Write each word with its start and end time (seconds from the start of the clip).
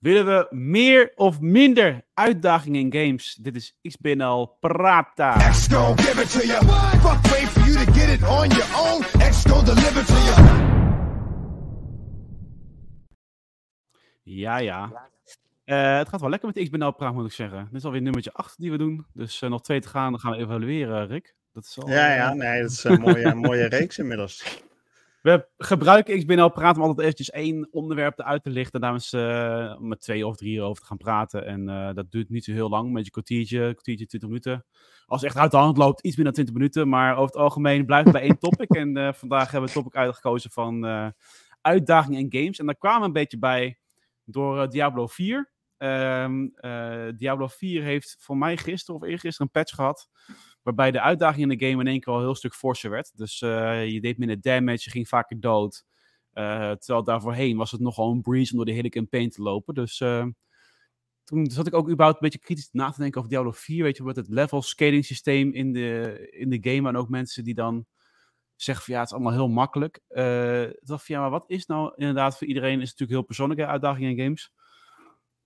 Willen 0.00 0.26
we 0.26 0.46
meer 0.56 1.12
of 1.14 1.40
minder 1.40 2.04
uitdagingen 2.14 2.80
in 2.80 2.92
games? 2.92 3.34
Dit 3.34 3.56
is 3.56 3.78
XBNL 3.82 4.56
Prata. 4.60 5.52
Give 5.52 6.22
it 6.22 6.30
to 6.30 6.46
you. 6.46 6.64
Fuck 7.00 7.32
wait 7.32 7.48
for 7.48 7.60
you 7.70 7.84
to 7.84 7.92
get 7.92 8.08
it 8.08 8.28
on 8.28 8.48
your 8.48 8.68
own. 8.76 9.02
X 9.30 9.44
gon' 9.46 9.64
deliver 9.64 10.04
to 10.06 10.14
you. 10.14 10.58
Ja, 14.22 14.58
ja. 14.58 15.08
Eh, 15.64 15.96
het 15.96 16.08
gaat 16.08 16.20
wel 16.20 16.30
lekker 16.30 16.48
met 16.48 16.56
de 16.56 16.62
XBNL 16.62 16.92
Prata, 16.92 17.12
moet 17.12 17.26
ik 17.26 17.32
zeggen. 17.32 17.64
Dit 17.70 17.78
is 17.78 17.84
alweer 17.84 18.02
nummertje 18.02 18.32
8 18.32 18.60
die 18.60 18.70
we 18.70 18.78
doen. 18.78 19.06
Dus 19.12 19.42
eh, 19.42 19.50
nog 19.50 19.62
twee 19.62 19.80
te 19.80 19.88
gaan, 19.88 20.10
dan 20.10 20.20
gaan 20.20 20.32
we 20.32 20.38
evalueren, 20.38 21.06
Rick. 21.06 21.34
Dat 21.52 21.64
is 21.64 21.78
al, 21.78 21.88
Ja, 21.88 22.10
eh, 22.10 22.16
ja, 22.16 22.32
nee, 22.32 22.60
dat 22.62 22.70
is 22.70 22.84
een 22.84 23.00
mooie, 23.00 23.34
mooie 23.46 23.66
reeks 23.66 23.98
inmiddels. 23.98 24.62
We 25.22 25.48
gebruiken 25.56 26.18
XBNL 26.18 26.48
praten 26.48 26.82
om 26.82 26.88
altijd 26.88 27.00
eventjes 27.06 27.30
één 27.30 27.68
onderwerp 27.70 28.18
eruit 28.18 28.42
te 28.42 28.50
lichten. 28.50 28.80
Dames 28.80 29.12
eh 29.12 29.76
om 29.78 29.88
met 29.88 30.00
twee 30.00 30.26
of 30.26 30.36
drie 30.36 30.62
over 30.62 30.82
te 30.82 30.88
gaan 30.88 30.96
praten. 30.96 31.46
En 31.46 31.68
eh, 31.68 31.94
dat 31.94 32.10
duurt 32.10 32.30
niet 32.30 32.44
zo 32.44 32.52
heel 32.52 32.68
lang. 32.68 32.86
Beetje 32.86 33.04
een 33.04 33.10
kwartiertje, 33.10 33.72
kwartiertje, 33.72 34.06
20 34.06 34.28
minuten. 34.28 34.64
Als 35.06 35.20
het 35.20 35.30
echt 35.30 35.40
uit 35.40 35.50
de 35.50 35.56
hand 35.56 35.76
loopt, 35.76 36.00
iets 36.00 36.16
minder 36.16 36.34
dan 36.34 36.44
20 36.44 36.54
minuten. 36.54 36.88
Maar 36.88 37.12
over 37.12 37.26
het 37.26 37.36
algemeen 37.36 37.86
blijft 37.86 38.12
bij 38.12 38.22
één 38.22 38.38
topic. 38.38 38.70
En 38.70 38.96
eh, 38.96 39.12
vandaag 39.12 39.50
hebben 39.50 39.70
we 39.70 39.74
het 39.74 39.84
topic 39.84 39.96
uitgekozen 39.96 40.50
van 40.50 40.84
uitdagingen 41.60 42.20
en 42.20 42.40
games. 42.40 42.58
En 42.58 42.66
daar 42.66 42.76
kwamen 42.76 43.00
we 43.00 43.06
een 43.06 43.12
beetje 43.12 43.38
bij 43.38 43.78
door 44.24 44.68
Diablo 44.70 45.06
4. 45.06 45.52
Ehm, 45.80 46.48
eh, 46.54 47.08
Diablo 47.16 47.46
4 47.46 47.82
heeft 47.82 48.16
voor 48.18 48.36
mij 48.36 48.56
gisteren 48.56 49.00
of 49.00 49.06
eergisteren 49.06 49.46
een 49.46 49.60
patch 49.60 49.74
gehad. 49.74 50.08
Waarbij 50.62 50.90
de 50.90 51.00
uitdaging 51.00 51.50
in 51.50 51.58
de 51.58 51.66
game 51.66 51.80
in 51.80 51.88
één 51.88 52.00
keer 52.00 52.12
al 52.12 52.18
een 52.18 52.24
heel 52.24 52.34
stuk 52.34 52.54
forser 52.54 52.90
werd. 52.90 53.16
Dus 53.16 53.40
eh, 53.40 53.90
je 53.90 54.00
deed 54.00 54.18
minder 54.18 54.40
damage, 54.40 54.80
je 54.84 54.90
ging 54.90 55.08
vaker 55.08 55.40
dood. 55.40 55.84
Eh, 56.32 56.70
terwijl 56.70 57.04
daarvoorheen 57.04 57.56
was 57.56 57.70
het 57.70 57.80
nogal 57.80 58.10
een 58.10 58.20
breeze 58.20 58.50
om 58.50 58.56
door 58.56 58.66
de 58.66 58.72
hele 58.72 58.88
campaign 58.88 59.28
te 59.28 59.42
lopen. 59.42 59.74
Dus 59.74 60.00
eh, 60.00 60.26
toen 61.24 61.50
zat 61.50 61.66
ik 61.66 61.74
ook 61.74 61.88
überhaupt 61.88 62.14
een 62.14 62.28
beetje 62.28 62.46
kritisch 62.46 62.68
na 62.72 62.90
te 62.90 63.00
denken 63.00 63.18
over 63.18 63.32
Diablo 63.32 63.52
4. 63.52 63.82
Weet 63.82 63.96
je, 63.96 64.02
met 64.02 64.16
het 64.16 64.28
level 64.28 64.62
scaling 64.62 65.04
systeem 65.04 65.52
in 65.52 65.72
de, 65.72 66.26
in 66.30 66.50
de 66.50 66.70
game. 66.70 66.88
En 66.88 66.96
ook 66.96 67.08
mensen 67.08 67.44
die 67.44 67.54
dan 67.54 67.86
zeggen 68.56 68.84
van 68.84 68.94
ja, 68.94 69.00
het 69.00 69.08
is 69.08 69.14
allemaal 69.14 69.32
heel 69.32 69.48
makkelijk. 69.48 69.96
Ik 69.96 70.86
dacht 70.86 71.06
van 71.06 71.14
ja, 71.14 71.20
maar 71.20 71.30
wat 71.30 71.44
is 71.46 71.66
nou 71.66 71.92
inderdaad 71.96 72.38
voor 72.38 72.46
iedereen, 72.46 72.80
is 72.80 72.90
natuurlijk 72.90 73.10
heel 73.10 73.22
persoonlijke 73.22 73.66
uitdagingen 73.66 74.10
in 74.10 74.24
games. 74.24 74.52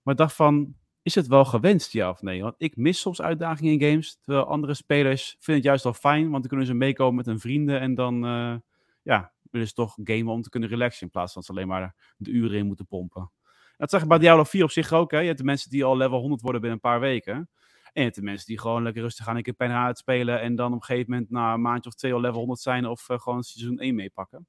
Maar 0.01 0.13
ik 0.13 0.19
dacht 0.19 0.35
van, 0.35 0.75
is 1.05 1.15
het 1.15 1.27
wel 1.27 1.45
gewenst, 1.45 1.91
ja 1.91 2.09
of 2.09 2.21
nee? 2.21 2.41
Want 2.41 2.55
ik 2.57 2.75
mis 2.75 2.99
soms 2.99 3.21
uitdagingen 3.21 3.73
in 3.73 3.89
games, 3.89 4.17
terwijl 4.21 4.45
andere 4.45 4.73
spelers 4.73 5.29
vinden 5.39 5.55
het 5.55 5.63
juist 5.63 5.83
wel 5.83 5.93
fijn, 5.93 6.21
want 6.29 6.39
dan 6.39 6.47
kunnen 6.47 6.65
ze 6.65 6.73
meekomen 6.73 7.15
met 7.15 7.25
hun 7.25 7.39
vrienden 7.39 7.79
en 7.79 7.95
dan, 7.95 8.25
eh, 8.25 8.55
ja, 9.01 9.33
willen 9.51 9.67
ze 9.67 9.73
toch 9.73 9.97
gamen 10.03 10.33
om 10.33 10.41
te 10.41 10.49
kunnen 10.49 10.69
relaxen 10.69 11.01
in 11.01 11.11
plaats 11.11 11.33
van 11.33 11.43
ze 11.43 11.51
alleen 11.51 11.67
maar 11.67 12.13
de 12.17 12.31
uren 12.31 12.57
in 12.57 12.65
moeten 12.65 12.87
pompen. 12.87 13.31
Dat 13.77 13.89
zeg 13.89 14.01
ik 14.01 14.07
bij 14.07 14.17
Diablo 14.17 14.43
4 14.43 14.63
op 14.63 14.71
zich 14.71 14.93
ook, 14.93 15.11
hè. 15.11 15.19
Je 15.19 15.25
hebt 15.25 15.37
de 15.37 15.43
mensen 15.43 15.69
die 15.69 15.83
al 15.83 15.97
level 15.97 16.19
100 16.19 16.41
worden 16.41 16.61
binnen 16.61 16.79
een 16.83 16.89
paar 16.89 16.99
weken. 16.99 17.35
En 17.35 17.49
je 17.93 18.01
hebt 18.01 18.15
de 18.15 18.21
mensen 18.21 18.47
die 18.47 18.59
gewoon 18.59 18.83
lekker 18.83 19.01
rustig 19.01 19.25
gaan 19.25 19.35
een 19.35 19.43
keer 19.43 19.53
pen 19.53 19.71
uitspelen 19.71 20.41
en 20.41 20.55
dan 20.55 20.73
op 20.73 20.79
een 20.79 20.83
gegeven 20.83 21.11
moment 21.11 21.29
na 21.29 21.53
een 21.53 21.61
maandje 21.61 21.89
of 21.89 21.95
twee 21.95 22.13
al 22.13 22.19
level 22.19 22.39
100 22.39 22.59
zijn 22.59 22.85
of 22.85 23.09
eh, 23.09 23.19
gewoon 23.19 23.43
seizoen 23.43 23.79
1 23.79 23.95
meepakken. 23.95 24.47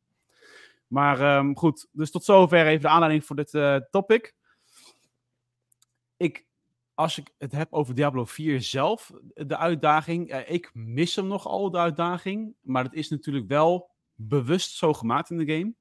Maar 0.87 1.21
ehm, 1.21 1.55
goed, 1.55 1.89
dus 1.93 2.11
tot 2.11 2.25
zover 2.25 2.67
even 2.67 2.81
de 2.81 2.89
aanleiding 2.89 3.25
voor 3.25 3.37
dit 3.37 3.55
eh, 3.55 3.77
topic. 3.91 4.35
Ik, 6.17 6.46
als 6.97 7.19
ik 7.19 7.35
het 7.39 7.53
heb 7.53 7.73
over 7.73 7.95
Diablo 7.95 8.25
4 8.25 8.63
zelf, 8.63 9.13
de 9.35 9.57
uitdaging, 9.57 10.31
eh, 10.31 10.51
ik 10.51 10.71
mis 10.75 11.17
hem 11.17 11.27
nogal, 11.27 11.71
de 11.71 11.79
uitdaging. 11.79 12.55
Maar 12.61 12.85
het 12.85 12.95
is 12.95 13.09
natuurlijk 13.09 13.49
wel 13.49 13.91
bewust 14.15 14.77
zo 14.77 14.93
gemaakt 14.93 15.31
in 15.31 15.39
de 15.39 15.55
game. 15.55 15.75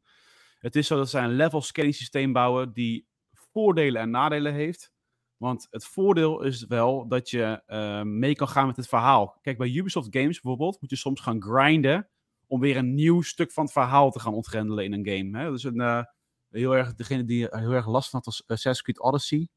Het 0.59 0.75
is 0.75 0.88
zo 0.88 0.97
dat 0.97 1.09
zij 1.09 1.23
een 1.23 1.35
level 1.35 1.61
scaling 1.61 1.95
systeem 1.95 2.33
bouwen 2.33 2.73
die 2.73 3.07
voordelen 3.33 4.02
en 4.02 4.09
nadelen 4.09 4.53
heeft. 4.53 4.94
Want 5.38 5.67
het 5.69 5.85
voordeel 5.85 6.41
is 6.41 6.66
wel 6.66 7.07
dat 7.07 7.29
je 7.29 7.61
eh, 7.66 8.02
mee 8.02 8.35
kan 8.35 8.47
gaan 8.47 8.67
met 8.67 8.75
het 8.75 8.88
verhaal. 8.88 9.38
Kijk, 9.41 9.57
bij 9.57 9.69
Ubisoft 9.69 10.07
Games 10.17 10.41
bijvoorbeeld 10.41 10.81
moet 10.81 10.90
je 10.90 10.95
soms 10.95 11.22
gaan 11.22 11.41
grinden 11.41 12.09
om 12.47 12.59
weer 12.59 12.78
een 12.78 12.94
nieuw 12.94 13.22
stuk 13.22 13.51
van 13.51 13.63
het 13.63 13.73
verhaal 13.73 14.11
te 14.11 14.19
gaan 14.19 14.34
ontgrendelen 14.34 14.84
in 14.84 14.94
een 14.94 15.07
game. 15.07 15.40
Hè? 15.40 15.51
Dus 15.51 15.63
een, 15.63 15.81
eh, 15.81 16.03
heel 16.50 16.75
erg, 16.75 16.95
degene 16.95 17.25
die 17.25 17.47
heel 17.50 17.72
erg 17.72 17.88
last 17.88 18.09
van 18.09 18.22
had 18.23 18.25
was 18.25 18.44
Assassin's 18.47 18.81
Creed 18.81 19.00
Odyssey. 19.00 19.50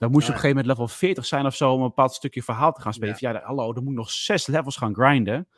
Daar 0.00 0.10
moest 0.10 0.26
je 0.26 0.32
op 0.32 0.36
een 0.36 0.40
gegeven 0.42 0.62
moment 0.64 0.66
level 0.78 0.88
40 0.96 1.26
zijn 1.26 1.46
of 1.46 1.54
zo 1.54 1.72
om 1.72 1.80
een 1.80 1.86
bepaald 1.86 2.12
stukje 2.14 2.42
verhaal 2.42 2.72
te 2.72 2.80
gaan 2.80 2.92
spelen. 2.92 3.16
Ja. 3.18 3.30
Ja, 3.32 3.40
hallo, 3.44 3.72
dan 3.72 3.82
moet 3.82 3.92
ik 3.92 3.98
nog 3.98 4.10
zes 4.10 4.46
levels 4.46 4.76
gaan 4.76 4.94
grinden 4.94 5.48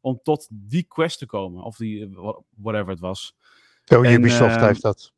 om 0.00 0.20
tot 0.22 0.46
die 0.50 0.82
quest 0.82 1.18
te 1.18 1.26
komen. 1.26 1.62
Of 1.62 1.76
die, 1.76 2.02
eh, 2.04 2.08
wha- 2.14 2.40
whatever 2.56 2.88
het 2.88 3.00
was. 3.00 3.36
Zo, 3.84 4.02
En, 4.02 4.12
Ubisoft 4.12 4.56
ehm, 4.56 4.64
heeft 4.66 4.82
dat. 4.82 5.12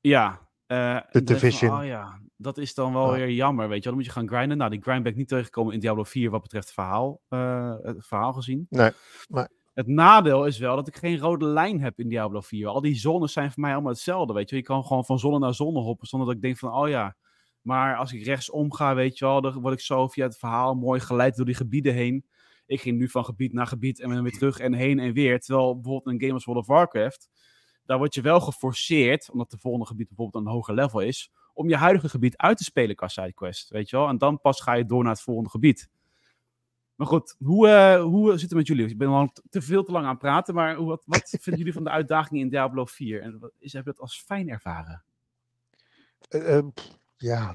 Ja. 0.00 0.40
eh, 0.66 0.92
dan 0.94 1.02
van, 1.10 1.24
Division. 1.24 1.78
Oh 1.78 1.84
ja, 1.84 2.20
dat 2.36 2.58
is 2.58 2.74
dan 2.74 2.92
wel 2.92 3.06
Ja. 3.06 3.16
weer 3.18 3.30
jammer, 3.30 3.68
weet 3.68 3.78
je. 3.82 3.84
Dan 3.88 3.94
moet 3.94 4.04
je 4.04 4.10
gaan 4.12 4.28
grinden. 4.28 4.56
Nou, 4.58 4.70
die 4.70 4.82
grind 4.82 5.02
ben 5.02 5.12
ik 5.12 5.18
niet 5.18 5.28
tegengekomen 5.28 5.74
in 5.74 5.80
Diablo 5.80 6.04
4 6.04 6.30
wat 6.30 6.42
betreft 6.42 6.64
het 6.64 6.74
verhaal, 6.74 7.20
eh, 7.28 7.74
het 7.82 8.06
verhaal 8.06 8.32
gezien. 8.32 8.66
Nee, 8.70 8.90
maar- 9.28 9.48
Het 9.74 9.86
nadeel 9.86 10.46
is 10.46 10.58
wel 10.58 10.76
dat 10.76 10.88
ik 10.88 10.96
geen 10.96 11.18
rode 11.18 11.44
lijn 11.44 11.80
heb 11.80 11.98
in 11.98 12.08
Diablo 12.08 12.40
4. 12.40 12.68
Al 12.68 12.80
die 12.80 12.94
zones 12.94 13.32
zijn 13.32 13.52
voor 13.52 13.60
mij 13.62 13.72
allemaal 13.72 13.92
hetzelfde, 13.92 14.32
weet 14.32 14.50
je. 14.50 14.56
Je 14.56 14.62
kan 14.62 14.84
gewoon 14.84 15.04
van 15.04 15.18
zone 15.18 15.38
naar 15.38 15.54
zone 15.54 15.78
hoppen 15.80 16.06
zonder 16.06 16.28
dat 16.28 16.36
ik 16.36 16.42
denk 16.42 16.58
van, 16.58 16.72
oh 16.74 16.88
ja. 16.88 17.16
Maar 17.62 17.96
als 17.96 18.12
ik 18.12 18.24
rechtsom 18.24 18.72
ga, 18.72 18.94
weet 18.94 19.18
je 19.18 19.24
wel, 19.24 19.40
dan 19.40 19.60
word 19.60 19.74
ik 19.74 19.80
zo 19.80 20.08
via 20.08 20.24
het 20.24 20.38
verhaal 20.38 20.74
mooi 20.74 21.00
geleid 21.00 21.36
door 21.36 21.46
die 21.46 21.54
gebieden 21.54 21.94
heen. 21.94 22.24
Ik 22.66 22.80
ging 22.80 22.98
nu 22.98 23.08
van 23.08 23.24
gebied 23.24 23.52
naar 23.52 23.66
gebied 23.66 24.00
en 24.00 24.22
weer 24.22 24.32
terug 24.32 24.58
en 24.58 24.72
heen 24.72 24.98
en 24.98 25.12
weer. 25.12 25.40
Terwijl 25.40 25.74
bijvoorbeeld 25.74 26.14
een 26.14 26.20
game 26.20 26.32
als 26.32 26.44
World 26.44 26.60
of 26.60 26.66
Warcraft, 26.66 27.30
daar 27.84 27.98
word 27.98 28.14
je 28.14 28.20
wel 28.20 28.40
geforceerd, 28.40 29.30
omdat 29.30 29.50
de 29.50 29.58
volgende 29.58 29.86
gebied 29.86 30.08
bijvoorbeeld 30.08 30.44
een 30.44 30.52
hoger 30.52 30.74
level 30.74 31.00
is, 31.00 31.30
om 31.54 31.68
je 31.68 31.76
huidige 31.76 32.08
gebied 32.08 32.36
uit 32.36 32.56
te 32.56 32.64
spelen 32.64 32.96
qua 32.96 33.08
sidequest, 33.08 33.68
weet 33.68 33.90
je 33.90 33.96
wel. 33.96 34.08
En 34.08 34.18
dan 34.18 34.40
pas 34.40 34.60
ga 34.60 34.72
je 34.72 34.84
door 34.84 35.02
naar 35.02 35.12
het 35.12 35.22
volgende 35.22 35.50
gebied. 35.50 35.90
Maar 36.94 37.06
goed, 37.06 37.36
hoe, 37.38 37.68
eh, 37.68 38.02
hoe 38.02 38.30
zit 38.30 38.40
het 38.40 38.58
met 38.58 38.66
jullie? 38.66 38.88
Ik 38.88 38.98
ben 38.98 39.08
al 39.08 39.32
te 39.50 39.62
veel 39.62 39.82
te 39.82 39.92
lang 39.92 40.04
aan 40.04 40.10
het 40.10 40.18
praten, 40.18 40.54
maar 40.54 40.84
wat, 40.84 41.04
vinden 41.40 41.56
jullie 41.56 41.72
van 41.72 41.84
de 41.84 41.90
uitdagingen 41.90 42.42
in 42.42 42.48
Diablo 42.48 42.84
4? 42.84 43.22
En 43.22 43.38
wat, 43.38 43.52
is, 43.58 43.72
heb 43.72 43.84
je 43.84 43.90
dat 43.90 44.00
als 44.00 44.22
fijn 44.26 44.48
ervaren? 44.48 45.04
Pff, 46.28 47.01
ja, 47.22 47.54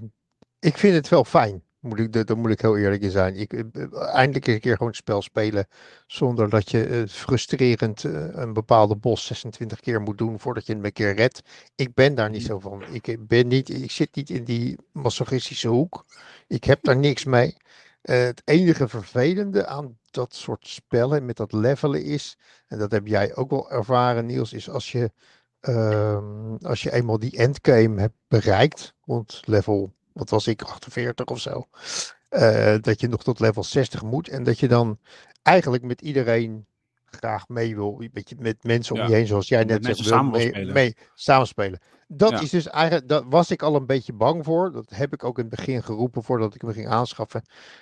ik 0.59 0.77
vind 0.77 0.95
het 0.95 1.09
wel 1.09 1.23
fijn. 1.23 1.63
Moet 1.79 1.99
ik, 1.99 2.27
daar 2.27 2.37
moet 2.37 2.51
ik 2.51 2.61
heel 2.61 2.77
eerlijk 2.77 3.01
in 3.01 3.11
zijn. 3.11 3.35
Ik, 3.35 3.53
eh, 3.53 4.13
eindelijk 4.13 4.47
een 4.47 4.59
keer 4.59 4.73
gewoon 4.73 4.87
het 4.87 4.97
spel 4.97 5.21
spelen 5.21 5.67
zonder 6.07 6.49
dat 6.49 6.71
je 6.71 6.85
eh, 6.85 7.07
frustrerend 7.07 8.03
eh, 8.03 8.27
een 8.31 8.53
bepaalde 8.53 8.95
bos 8.95 9.25
26 9.25 9.79
keer 9.79 10.01
moet 10.01 10.17
doen 10.17 10.39
voordat 10.39 10.65
je 10.65 10.73
hem 10.73 10.85
een 10.85 10.91
keer 10.91 11.15
redt. 11.15 11.41
Ik 11.75 11.93
ben 11.93 12.15
daar 12.15 12.29
niet 12.29 12.45
zo 12.45 12.59
van. 12.59 12.83
Ik 12.91 13.27
ben 13.27 13.47
niet, 13.47 13.69
ik 13.69 13.91
zit 13.91 14.15
niet 14.15 14.29
in 14.29 14.43
die 14.43 14.77
masochistische 14.91 15.67
hoek. 15.67 16.05
Ik 16.47 16.63
heb 16.63 16.83
daar 16.83 16.97
niks 16.97 17.23
mee. 17.23 17.55
Het 18.01 18.41
enige 18.45 18.87
vervelende 18.87 19.65
aan 19.65 19.97
dat 20.11 20.35
soort 20.35 20.67
spellen 20.67 21.25
met 21.25 21.37
dat 21.37 21.51
levelen 21.51 22.03
is, 22.03 22.37
en 22.67 22.77
dat 22.79 22.91
heb 22.91 23.07
jij 23.07 23.35
ook 23.35 23.49
wel 23.49 23.71
ervaren, 23.71 24.25
Niels, 24.25 24.53
is 24.53 24.69
als 24.69 24.91
je 24.91 25.11
Ehm, 25.59 26.55
als 26.61 26.83
je 26.83 26.91
eenmaal 26.93 27.19
die 27.19 27.37
endgame 27.37 27.99
hebt 27.99 28.15
bereikt, 28.27 28.93
rond 29.07 29.41
level, 29.45 29.93
wat 30.13 30.29
was 30.29 30.47
ik, 30.47 30.61
48 30.61 31.25
of 31.25 31.39
zo, 31.39 31.67
eh, 32.29 32.75
dat 32.81 32.99
je 33.01 33.07
nog 33.07 33.23
tot 33.23 33.39
level 33.39 33.63
60 33.63 34.01
moet 34.03 34.29
en 34.29 34.43
dat 34.43 34.59
je 34.59 34.67
dan 34.67 34.99
eigenlijk 35.43 35.83
met 35.83 36.01
iedereen 36.01 36.65
graag 37.05 37.47
mee 37.47 37.75
wil, 37.75 38.01
met, 38.11 38.33
met 38.39 38.63
mensen 38.63 38.95
om 38.95 39.01
Ja, 39.01 39.07
je 39.07 39.13
heen, 39.13 39.27
zoals 39.27 39.47
jij 39.47 39.63
net 39.63 39.85
zegt, 39.85 39.97
samen 39.97 40.31
mee, 40.31 40.47
spelen. 40.47 40.73
mee 40.73 40.95
samenspelen. 41.15 41.79
Dat 42.07 42.29
Ja. 42.31 42.39
is 42.41 42.49
dus 42.49 42.67
eigenlijk, 42.67 43.07
dat 43.09 43.23
was 43.29 43.51
ik 43.51 43.61
al 43.61 43.75
een 43.75 43.85
beetje 43.85 44.13
bang 44.13 44.45
voor. 44.45 44.71
Dat 44.71 44.89
heb 44.89 45.13
ik 45.13 45.23
ook 45.23 45.37
in 45.39 45.45
het 45.45 45.55
begin 45.55 45.83
geroepen 45.83 46.23
voordat 46.23 46.55
ik 46.55 46.61
hem 46.61 46.71
ging 46.71 46.87
aanschaffen. 46.87 47.41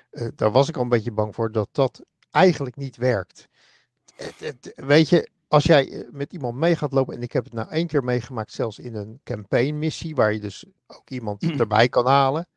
Eh, 0.10 0.28
daar 0.36 0.52
was 0.52 0.68
ik 0.70 0.76
al 0.78 0.82
een 0.84 0.90
beetje 0.90 1.12
bang 1.12 1.36
voor 1.36 1.52
dat 1.52 1.68
dat 1.72 2.02
eigenlijk 2.32 2.76
niet 2.76 2.98
werkt. 2.98 3.48
Het- 4.16 4.40
het- 4.40 4.72
weet 4.76 5.10
je, 5.10 5.30
als 5.56 5.64
jij 5.64 5.92
eh, 5.92 6.08
met 6.12 6.34
iemand 6.34 6.56
mee 6.56 6.76
gaat 6.76 6.92
lopen, 6.94 7.16
en 7.16 7.22
ik 7.22 7.32
heb 7.32 7.44
het 7.44 7.54
nou 7.54 7.70
één 7.70 7.88
keer 7.88 8.04
meegemaakt, 8.04 8.52
zelfs 8.52 8.80
in 8.80 8.96
een 8.96 9.20
campaign 9.24 9.78
missie, 9.78 10.16
waar 10.16 10.34
je 10.34 10.40
dus 10.40 10.66
ook 10.88 11.10
iemand 11.10 11.44
erbij 11.60 11.90
kan 11.90 12.06
halen. 12.06 12.48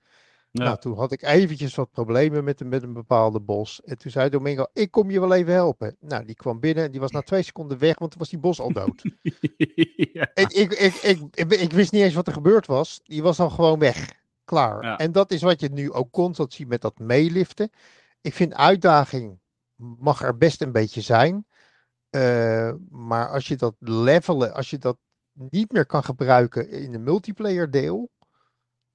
Ja. 0.50 0.64
Nou, 0.64 0.78
toen 0.78 0.96
had 0.96 1.12
ik 1.12 1.23
eventjes 1.23 1.75
wat 1.75 1.90
problemen 1.90 2.44
met, 2.44 2.61
een- 2.61 2.69
met 2.69 2.82
een 2.82 2.93
bepaalde 2.93 3.40
bos. 3.40 3.81
En 3.84 3.99
toen 3.99 4.11
zei 4.11 4.28
Domingo, 4.28 4.67
ik 4.73 4.90
kom 4.90 5.11
je 5.11 5.20
wel 5.20 5.34
even 5.34 5.52
helpen. 5.52 5.96
Nou, 6.00 6.25
die 6.25 6.34
kwam 6.34 6.61
binnen 6.61 6.84
en 6.84 6.90
die 6.90 7.00
was 7.00 7.11
na 7.11 7.23
twee 7.23 7.43
seconden 7.43 7.78
weg, 7.78 7.99
want 7.99 8.11
toen 8.11 8.20
was 8.20 8.31
die 8.31 8.38
bos 8.38 8.61
al 8.61 8.73
dood. 8.73 9.02
ja. 10.12 10.31
ik, 10.34 10.52
ik, 10.52 10.73
ik, 10.73 11.55
ik, 11.55 11.73
wist 11.73 11.93
niet 11.93 12.02
eens 12.02 12.14
wat 12.14 12.26
er 12.26 12.32
gebeurd 12.32 12.67
was. 12.67 13.00
Die 13.05 13.23
was 13.23 13.40
al 13.40 13.50
gewoon 13.50 13.78
weg. 13.78 14.12
Klaar. 14.44 14.82
Ja. 14.84 14.99
En 14.99 15.12
dat 15.12 15.31
is 15.31 15.43
wat 15.43 15.61
je 15.61 15.69
nu 15.69 15.93
ook 15.93 16.11
constant 16.11 16.52
ziet 16.52 16.69
met 16.69 16.81
dat 16.81 16.99
meeliften. 16.99 17.70
Ik 18.20 18.34
vind 18.34 18.55
uitdaging 18.55 19.38
mag 19.99 20.23
er 20.23 20.37
best 20.37 20.62
een 20.62 20.73
beetje 20.73 21.00
zijn. 21.00 21.46
Eh, 22.10 22.72
maar 22.88 23.28
als 23.28 23.49
je 23.49 23.56
dat 23.56 23.75
levelen, 23.78 24.55
als 24.55 24.70
je 24.70 24.78
dat 24.78 24.96
niet 25.32 25.72
meer 25.72 25.87
kan 25.87 26.05
gebruiken 26.05 26.70
in 26.70 26.94
een 26.94 27.02
multiplayer 27.02 27.70
deel, 27.70 28.10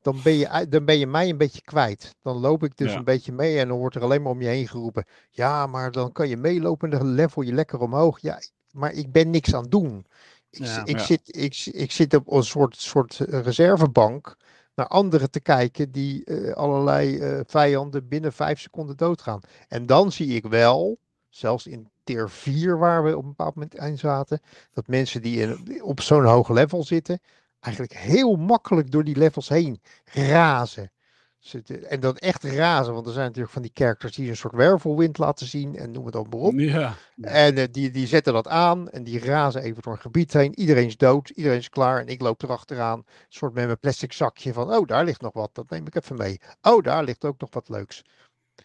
dan 0.01 0.21
ben 0.24 0.33
je, 0.33 0.65
dan 0.69 0.86
ben 0.86 0.98
je 0.98 1.07
mij 1.07 1.30
een 1.30 1.38
beetje 1.38 1.62
kwijt. 1.62 2.15
Dan 2.21 2.38
loop 2.38 2.63
ik 2.63 2.77
dus 2.77 2.92
Ja. 2.92 2.98
een 2.98 3.04
beetje 3.04 3.31
mee 3.31 3.60
en 3.60 3.68
dan 3.68 3.77
wordt 3.77 3.95
er 3.95 4.01
alleen 4.01 4.21
maar 4.21 4.31
om 4.31 4.42
je 4.42 4.48
heen 4.48 4.68
geroepen. 4.68 5.06
Ja, 5.30 5.68
maar 5.68 5.92
dan 5.92 6.12
kan 6.12 6.30
je 6.30 6.38
meelopen 6.38 6.92
en 6.92 6.98
dan 7.00 7.07
level 7.07 7.42
je 7.42 7.54
lekker 7.54 7.80
omhoog. 7.80 8.19
Ja, 8.19 8.39
maar 8.71 8.92
ik 8.94 9.12
ben 9.12 9.30
niks 9.30 9.56
aan 9.56 9.62
het 9.62 9.71
doen. 9.71 10.06
Ik, 10.50 10.66
Ja. 10.66 10.86
ik, 10.86 10.98
Ja. 10.98 11.04
zit, 11.04 11.36
ik, 11.38 11.66
ik 11.66 11.92
zit 11.92 12.13
op 12.13 12.31
een 12.31 12.44
soort, 12.44 12.75
soort 12.77 13.19
eh, 13.19 13.39
reservebank 13.42 14.36
naar 14.75 14.88
anderen 14.88 15.31
te 15.31 15.39
kijken 15.39 15.92
die 15.92 16.24
eh, 16.25 16.54
allerlei 16.54 17.42
vijanden 17.48 18.07
binnen 18.07 18.33
vijf 18.33 18.59
seconden 18.59 18.98
doodgaan. 18.98 19.39
En 19.68 19.86
dan 19.86 20.12
zie 20.12 20.27
ik 20.36 20.45
wel, 20.45 20.98
zelfs 21.35 21.68
in 21.68 21.89
tier 22.03 22.30
4 22.30 22.77
waar 22.77 23.03
we 23.03 23.18
op 23.18 23.24
een 23.24 23.30
bepaald 23.30 23.56
moment 23.56 23.75
in 23.75 23.97
zaten, 23.97 24.41
dat 24.74 24.88
mensen 24.88 25.21
die 25.21 25.39
in, 25.41 25.83
op 25.83 26.01
zo'n 26.01 26.25
hoog 26.25 26.50
level 26.50 26.83
zitten, 26.83 27.19
eigenlijk 27.59 27.97
heel 27.97 28.35
makkelijk 28.35 28.91
door 28.91 29.03
die 29.03 29.18
levels 29.18 29.50
heen 29.50 29.81
razen. 30.06 30.91
Zitten- 31.39 31.89
En 31.89 32.00
dan 32.00 32.18
echt 32.18 32.44
razen, 32.44 32.94
want 32.94 33.06
er 33.06 33.13
zijn 33.13 33.25
natuurlijk 33.25 33.53
van 33.53 33.62
die 33.62 33.71
characters 33.74 34.15
die 34.15 34.30
een 34.30 34.35
soort 34.38 34.53
wervelwind 34.53 35.18
laten 35.18 35.47
zien 35.47 35.75
en 35.75 35.91
noem 35.91 36.03
het 36.06 36.13
dan 36.13 36.27
maar 36.30 36.39
op. 36.39 36.53
Ja. 36.59 36.95
En 37.21 37.57
eh, 37.57 37.68
die, 37.71 37.91
die 37.91 38.07
zetten 38.07 38.33
dat 38.33 38.47
aan 38.47 38.89
en 38.89 39.03
die 39.03 39.19
razen 39.19 39.62
even 39.62 39.81
door 39.81 39.94
een 39.94 40.00
gebied 40.00 40.33
heen. 40.33 40.59
Iedereen 40.59 40.85
is 40.85 40.97
dood, 40.97 41.30
iedereen 41.30 41.57
is 41.57 41.69
klaar 41.69 42.00
en 42.00 42.07
ik 42.07 42.21
loop 42.21 42.44
erachteraan. 42.44 42.97
Een 42.97 43.06
soort 43.30 43.53
met 43.53 43.65
mijn 43.65 43.80
plastic 43.80 44.13
zakje 44.13 44.53
van, 44.53 44.74
oh 44.74 44.88
daar 44.88 45.03
ligt 45.03 45.21
nog 45.21 45.33
wat, 45.33 45.50
dat 45.56 45.69
neem 45.69 45.88
ik 45.88 45.95
even 45.95 46.18
mee. 46.18 46.39
Oh 46.62 46.83
daar 46.83 47.03
ligt 47.03 47.25
ook 47.25 47.39
nog 47.39 47.53
wat 47.53 47.69
leuks. 47.69 48.03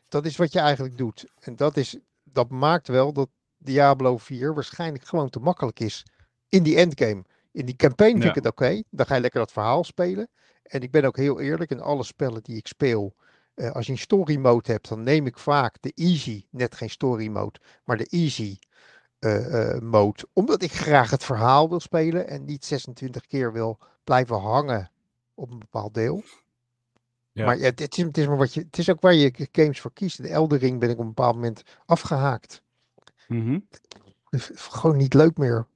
Dat 0.08 0.26
is 0.26 0.36
wat 0.36 0.52
je 0.52 0.58
eigenlijk 0.58 0.98
doet. 0.98 1.24
En 1.40 1.56
dat, 1.56 1.76
is, 1.76 1.96
dat 2.32 2.50
maakt 2.50 2.88
wel 2.88 3.12
dat 3.12 3.28
Diablo 3.58 4.16
4 4.18 4.54
waarschijnlijk 4.54 5.04
gewoon 5.04 5.30
te 5.30 5.38
makkelijk 5.40 5.80
is 5.80 6.06
in 6.48 6.62
die 6.62 6.76
endgame. 6.76 7.24
In 7.52 7.66
die 7.66 7.76
campaign 7.76 8.12
vind 8.12 8.22
Ja. 8.22 8.28
ik 8.28 8.34
het 8.34 8.46
oké. 8.46 8.82
Dan 8.90 9.06
ga 9.06 9.14
je 9.14 9.20
lekker 9.20 9.40
dat 9.40 9.52
verhaal 9.52 9.84
spelen. 9.84 10.28
En 10.62 10.80
ik 10.80 10.90
ben 10.90 11.04
ook 11.04 11.16
heel 11.16 11.40
eerlijk, 11.40 11.70
in 11.70 11.80
alle 11.80 12.04
spellen 12.04 12.42
die 12.42 12.56
ik 12.56 12.66
speel, 12.66 13.14
eh, 13.54 13.70
als 13.70 13.86
je 13.86 13.92
een 13.92 13.98
story 13.98 14.36
mode 14.36 14.72
hebt, 14.72 14.88
dan 14.88 15.02
neem 15.02 15.26
ik 15.26 15.38
vaak 15.38 15.76
de 15.80 15.92
easy, 15.94 16.44
net 16.50 16.74
geen 16.74 16.90
story 16.90 17.28
mode, 17.28 17.60
maar 17.84 17.96
de 17.96 18.06
easy 18.06 18.58
eh, 19.18 19.74
eh, 19.74 19.80
mode. 19.82 20.26
Omdat 20.32 20.62
ik 20.62 20.72
graag 20.72 21.10
het 21.10 21.24
verhaal 21.24 21.68
wil 21.68 21.80
spelen 21.80 22.28
en 22.28 22.44
niet 22.44 22.64
26 22.64 23.26
keer 23.26 23.52
wil 23.52 23.78
blijven 24.04 24.36
hangen 24.40 24.90
op 25.34 25.50
een 25.50 25.58
bepaald 25.58 25.94
deel. 25.94 26.22
Ja. 27.38 27.44
Maar 27.44 27.58
ja, 27.58 27.64
het, 27.64 27.80
is, 27.98 28.04
het, 28.04 28.18
is 28.18 28.26
maar 28.26 28.36
wat 28.36 28.54
je, 28.54 28.60
het 28.60 28.78
is 28.78 28.90
ook 28.90 29.00
waar 29.00 29.14
je 29.14 29.48
games 29.52 29.80
voor 29.80 29.92
kiest. 29.92 30.22
De 30.22 30.28
Eldering 30.28 30.80
ben 30.80 30.88
ik 30.90 30.94
op 30.98 31.00
een 31.00 31.06
bepaald 31.14 31.34
moment 31.34 31.62
afgehaakt. 31.86 32.62
Mhm. 33.28 33.58
Gewoon 34.54 34.96
niet 34.96 35.14
leuk 35.14 35.36
meer. 35.36 35.66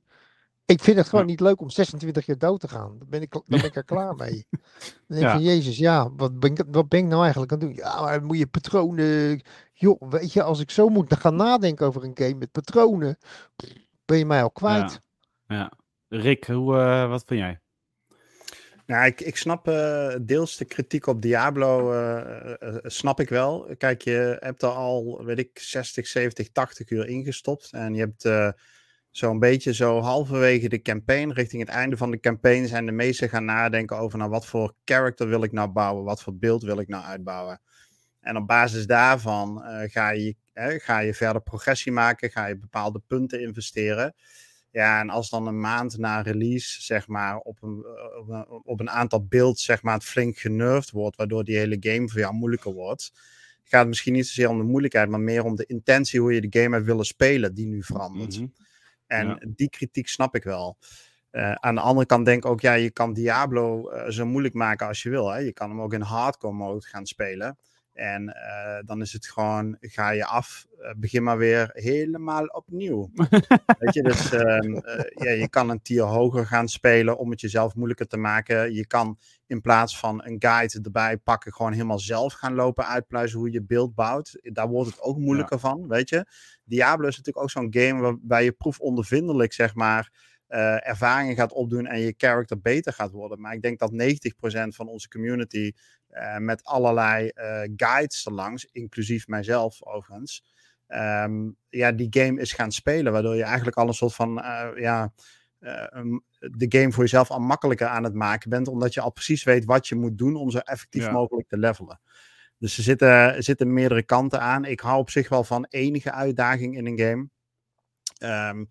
Ik 0.64 0.80
vind 0.82 0.96
het 0.96 1.08
gewoon 1.08 1.24
Ja. 1.24 1.30
niet 1.30 1.40
leuk 1.40 1.60
om 1.60 1.70
26 1.70 2.24
keer 2.24 2.38
dood 2.38 2.60
te 2.60 2.68
gaan. 2.68 2.98
Dan 2.98 3.08
ben 3.08 3.22
ik, 3.22 3.32
dan 3.32 3.42
ben 3.46 3.64
ik 3.64 3.76
er 3.76 3.84
klaar 3.84 4.14
mee. 4.14 4.46
Dan 4.50 4.60
denk 5.06 5.20
ik 5.20 5.26
Ja. 5.26 5.32
van, 5.32 5.42
jezus, 5.42 5.78
ja, 5.78 6.10
wat 6.16 6.38
ben, 6.40 6.50
ik, 6.50 6.64
wat 6.70 6.88
ben 6.88 6.98
ik 7.00 7.06
nou 7.06 7.22
eigenlijk 7.22 7.52
aan 7.52 7.58
het 7.58 7.66
doen? 7.66 7.76
Ja, 7.76 8.00
maar 8.00 8.24
moet 8.24 8.38
je 8.38 8.46
patronen... 8.46 9.40
Joh, 9.72 10.00
weet 10.10 10.32
je, 10.32 10.42
als 10.42 10.60
ik 10.60 10.70
zo 10.70 10.88
moet 10.88 11.14
gaan 11.16 11.36
nadenken 11.36 11.86
over 11.86 12.04
een 12.04 12.10
game 12.14 12.34
met 12.34 12.52
patronen, 12.52 13.18
ben 14.04 14.18
je 14.18 14.26
mij 14.26 14.42
al 14.42 14.50
kwijt. 14.50 15.00
Ja. 15.46 15.72
Rick, 16.08 16.44
hoe, 16.46 16.78
eh, 16.78 17.08
wat 17.08 17.24
vind 17.26 17.40
jij? 17.40 17.60
Nou, 18.92 19.06
ik, 19.06 19.20
ik 19.20 19.36
snap 19.36 19.68
eh, 19.68 20.14
deels 20.22 20.56
de 20.56 20.64
kritiek 20.64 21.06
op 21.06 21.22
Diablo, 21.22 21.92
eh, 21.92 22.50
eh, 22.60 22.76
snap 22.82 23.20
ik 23.20 23.28
wel. 23.28 23.74
Kijk, 23.78 24.02
je 24.02 24.36
hebt 24.40 24.62
er 24.62 24.68
al, 24.68 25.24
weet 25.24 25.38
ik, 25.38 25.58
60, 25.58 26.06
70, 26.06 26.48
80 26.48 26.90
uur 26.90 27.08
ingestopt. 27.08 27.70
En 27.72 27.94
je 27.94 28.00
hebt 28.00 28.54
zo'n 29.10 29.38
beetje 29.38 29.74
zo 29.74 30.00
halverwege 30.00 30.68
de 30.68 30.82
campaign, 30.82 31.30
richting 31.30 31.62
het 31.62 31.70
einde 31.70 31.96
van 31.96 32.10
de 32.10 32.20
campaign, 32.20 32.66
zijn 32.66 32.86
de 32.86 32.92
meesten 32.92 33.28
gaan 33.28 33.44
nadenken 33.44 33.98
over, 33.98 34.18
nou, 34.18 34.30
wat 34.30 34.46
voor 34.46 34.74
character 34.84 35.28
wil 35.28 35.42
ik 35.42 35.52
nou 35.52 35.68
bouwen? 35.68 36.04
Wat 36.04 36.22
voor 36.22 36.36
beeld 36.36 36.62
wil 36.62 36.78
ik 36.78 36.88
nou 36.88 37.04
uitbouwen? 37.04 37.60
En 38.20 38.36
op 38.36 38.46
basis 38.46 38.86
daarvan 38.86 39.62
ga, 39.86 40.10
je, 40.10 40.34
ga 40.78 40.98
je 40.98 41.14
verder 41.14 41.42
progressie 41.42 41.92
maken, 41.92 42.30
ga 42.30 42.46
je 42.46 42.56
bepaalde 42.58 43.02
punten 43.06 43.40
investeren. 43.40 44.14
Ja, 44.72 45.00
en 45.00 45.10
als 45.10 45.30
dan 45.30 45.46
een 45.46 45.60
maand 45.60 45.98
na 45.98 46.20
release, 46.20 46.82
zeg 46.82 47.06
maar, 47.08 47.36
op 47.36 47.62
een, 47.62 47.84
eh, 47.84 48.18
op 48.20 48.28
een, 48.28 48.46
op 48.64 48.80
een 48.80 48.90
aantal 48.90 49.24
beelds, 49.26 49.64
zeg 49.64 49.82
maar, 49.82 49.94
het 49.94 50.04
flink 50.04 50.38
genervd 50.38 50.90
wordt, 50.90 51.16
waardoor 51.16 51.44
die 51.44 51.56
hele 51.56 51.76
game 51.80 52.08
voor 52.08 52.20
jou 52.20 52.34
moeilijker 52.34 52.72
wordt, 52.72 53.12
gaat 53.64 53.80
het 53.80 53.88
misschien 53.88 54.12
niet 54.12 54.26
zozeer 54.26 54.48
om 54.48 54.58
de 54.58 54.64
moeilijkheid, 54.64 55.08
maar 55.08 55.20
meer 55.20 55.44
om 55.44 55.56
de 55.56 55.66
intentie 55.66 56.20
hoe 56.20 56.32
je 56.34 56.48
de 56.48 56.60
game 56.60 56.74
hebt 56.74 56.86
willen 56.86 57.04
spelen, 57.04 57.54
die 57.54 57.66
nu 57.66 57.82
verandert. 57.82 58.36
Mhm. 58.36 58.46
En 59.06 59.26
Ja. 59.26 59.38
die 59.48 59.68
kritiek 59.70 60.08
snap 60.08 60.34
ik 60.34 60.44
wel. 60.44 60.76
Eh, 61.30 61.52
aan 61.52 61.74
de 61.74 61.80
andere 61.80 62.06
kant 62.06 62.24
denk 62.26 62.44
ik 62.44 62.50
ook, 62.50 62.60
ja, 62.60 62.72
je 62.74 62.90
kan 62.90 63.12
Diablo 63.12 63.88
eh, 63.90 64.10
zo 64.10 64.26
moeilijk 64.26 64.54
maken 64.54 64.86
als 64.86 65.02
je 65.02 65.10
wil. 65.10 65.28
Hè? 65.30 65.38
Je 65.38 65.52
kan 65.52 65.70
hem 65.70 65.80
ook 65.80 65.92
in 65.92 66.00
hardcore 66.00 66.54
mode 66.54 66.86
gaan 66.86 67.06
spelen. 67.06 67.58
En 67.92 68.28
eh, 68.28 68.78
dan 68.84 69.00
is 69.00 69.12
het 69.12 69.26
gewoon, 69.26 69.76
ga 69.80 70.10
je 70.10 70.24
af, 70.24 70.66
eh, 70.78 70.90
begin 70.96 71.22
maar 71.22 71.38
weer 71.38 71.70
helemaal 71.72 72.46
opnieuw. 72.46 73.10
Weet 73.78 73.94
je, 73.94 74.02
dus 74.02 74.32
ehm, 74.32 74.74
eh, 74.74 75.04
ja, 75.26 75.30
je 75.30 75.48
kan 75.48 75.68
een 75.68 75.82
tier 75.82 76.02
hoger 76.02 76.46
gaan 76.46 76.68
spelen 76.68 77.18
om 77.18 77.30
het 77.30 77.40
jezelf 77.40 77.74
moeilijker 77.74 78.06
te 78.06 78.16
maken. 78.16 78.74
Je 78.74 78.86
kan 78.86 79.18
in 79.46 79.60
plaats 79.60 79.98
van 79.98 80.24
een 80.24 80.36
guide 80.38 80.80
erbij 80.82 81.16
pakken, 81.16 81.52
gewoon 81.52 81.72
helemaal 81.72 81.98
zelf 81.98 82.32
gaan 82.32 82.54
lopen 82.54 82.86
uitpluizen 82.86 83.38
hoe 83.38 83.50
je 83.50 83.62
beeld 83.62 83.94
bouwt. 83.94 84.38
Daar 84.42 84.68
wordt 84.68 84.90
het 84.90 85.00
ook 85.00 85.18
moeilijker 85.18 85.58
van, 85.58 85.88
weet 85.88 86.08
je. 86.08 86.26
Diablo 86.64 87.08
is 87.08 87.16
natuurlijk 87.16 87.44
ook 87.44 87.50
zo'n 87.50 87.74
game 87.74 88.00
waarbij 88.00 88.44
je 88.44 88.52
proefondervindelijk, 88.52 89.52
zeg 89.52 89.74
maar, 89.74 90.10
eh, 90.52 90.88
ervaringen 90.88 91.36
gaat 91.36 91.52
opdoen 91.52 91.86
en 91.86 92.00
je 92.00 92.14
character 92.16 92.60
beter 92.60 92.92
gaat 92.92 93.10
worden. 93.10 93.40
Maar 93.40 93.54
ik 93.54 93.62
denk 93.62 93.78
dat 93.78 93.92
90% 93.92 94.74
van 94.74 94.88
onze 94.88 95.08
community 95.08 95.72
eh, 96.08 96.36
met 96.36 96.64
allerlei 96.64 97.28
eh, 97.28 97.60
guides 97.76 98.26
erlangs, 98.26 98.68
inclusief 98.72 99.26
mijzelf 99.26 99.82
overigens, 99.82 100.44
ehm, 100.86 101.50
ja, 101.68 101.92
die 101.92 102.06
game 102.10 102.40
is 102.40 102.52
gaan 102.52 102.72
spelen. 102.72 103.12
Waardoor 103.12 103.36
je 103.36 103.42
eigenlijk 103.42 103.76
al 103.76 103.88
een 103.88 103.94
soort 103.94 104.14
van, 104.14 104.32
ja, 104.76 105.12
de 106.38 106.66
game 106.68 106.92
voor 106.92 107.02
jezelf 107.02 107.30
al 107.30 107.40
makkelijker 107.40 107.86
aan 107.86 108.04
het 108.04 108.14
maken 108.14 108.50
bent. 108.50 108.68
Omdat 108.68 108.94
je 108.94 109.00
al 109.00 109.12
precies 109.12 109.44
weet 109.44 109.64
wat 109.64 109.88
je 109.88 109.94
moet 109.94 110.18
doen 110.18 110.36
om 110.36 110.50
zo 110.50 110.58
effectief 110.58 111.02
Ja. 111.04 111.12
mogelijk 111.12 111.48
te 111.48 111.58
levelen. 111.58 112.00
Dus 112.58 112.76
er 112.76 112.82
zitten, 112.82 113.08
er 113.08 113.42
zitten 113.42 113.72
meerdere 113.72 114.02
kanten 114.02 114.40
aan. 114.40 114.64
Ik 114.64 114.80
hou 114.80 114.98
op 114.98 115.10
zich 115.10 115.28
wel 115.28 115.44
van 115.44 115.66
enige 115.68 116.12
uitdaging 116.12 116.76
in 116.76 116.86
een 116.86 116.98
game. 116.98 117.28
Ehm, 118.18 118.64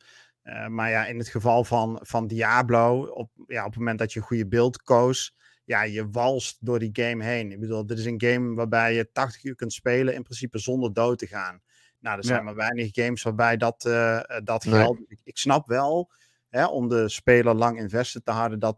eh, 0.44 0.68
maar 0.68 0.90
ja, 0.90 1.06
in 1.06 1.18
het 1.18 1.28
geval 1.30 1.64
van, 1.64 2.00
van 2.02 2.28
Diablo, 2.28 3.04
op, 3.04 3.30
ja, 3.48 3.60
op 3.66 3.70
het 3.70 3.78
moment 3.80 4.00
dat 4.00 4.14
je 4.14 4.20
een 4.20 4.26
goede 4.26 4.48
beeld 4.48 4.82
koos, 4.82 5.36
ja, 5.66 5.82
je 5.84 6.10
walst 6.10 6.58
door 6.60 6.80
die 6.80 6.90
game 6.94 7.24
heen. 7.24 7.52
Ik 7.52 7.60
bedoel, 7.60 7.86
dit 7.86 7.98
is 8.00 8.06
een 8.06 8.22
game 8.22 8.56
waarbij 8.56 8.96
je 8.96 9.12
80 9.12 9.44
uur 9.44 9.56
kunt 9.56 9.74
spelen, 9.74 10.14
in 10.14 10.24
principe 10.24 10.60
zonder 10.60 10.94
dood 10.94 11.18
te 11.20 11.28
gaan. 11.28 11.62
Nou, 12.00 12.18
er 12.18 12.24
zijn 12.26 12.38
Ja. 12.38 12.44
maar 12.44 12.56
weinig 12.56 12.90
games 12.92 13.22
waarbij 13.24 13.58
dat, 13.58 13.86
eh, 13.86 14.20
dat 14.44 14.66
Nee. 14.66 14.74
geldt. 14.74 15.00
Ik, 15.08 15.20
ik 15.24 15.38
snap 15.38 15.68
wel, 15.68 16.12
hè, 16.50 16.66
om 16.66 16.88
de 16.90 17.10
speler 17.10 17.54
lang 17.56 17.80
invested 17.80 18.26
te 18.26 18.32
houden, 18.32 18.60
dat 18.60 18.78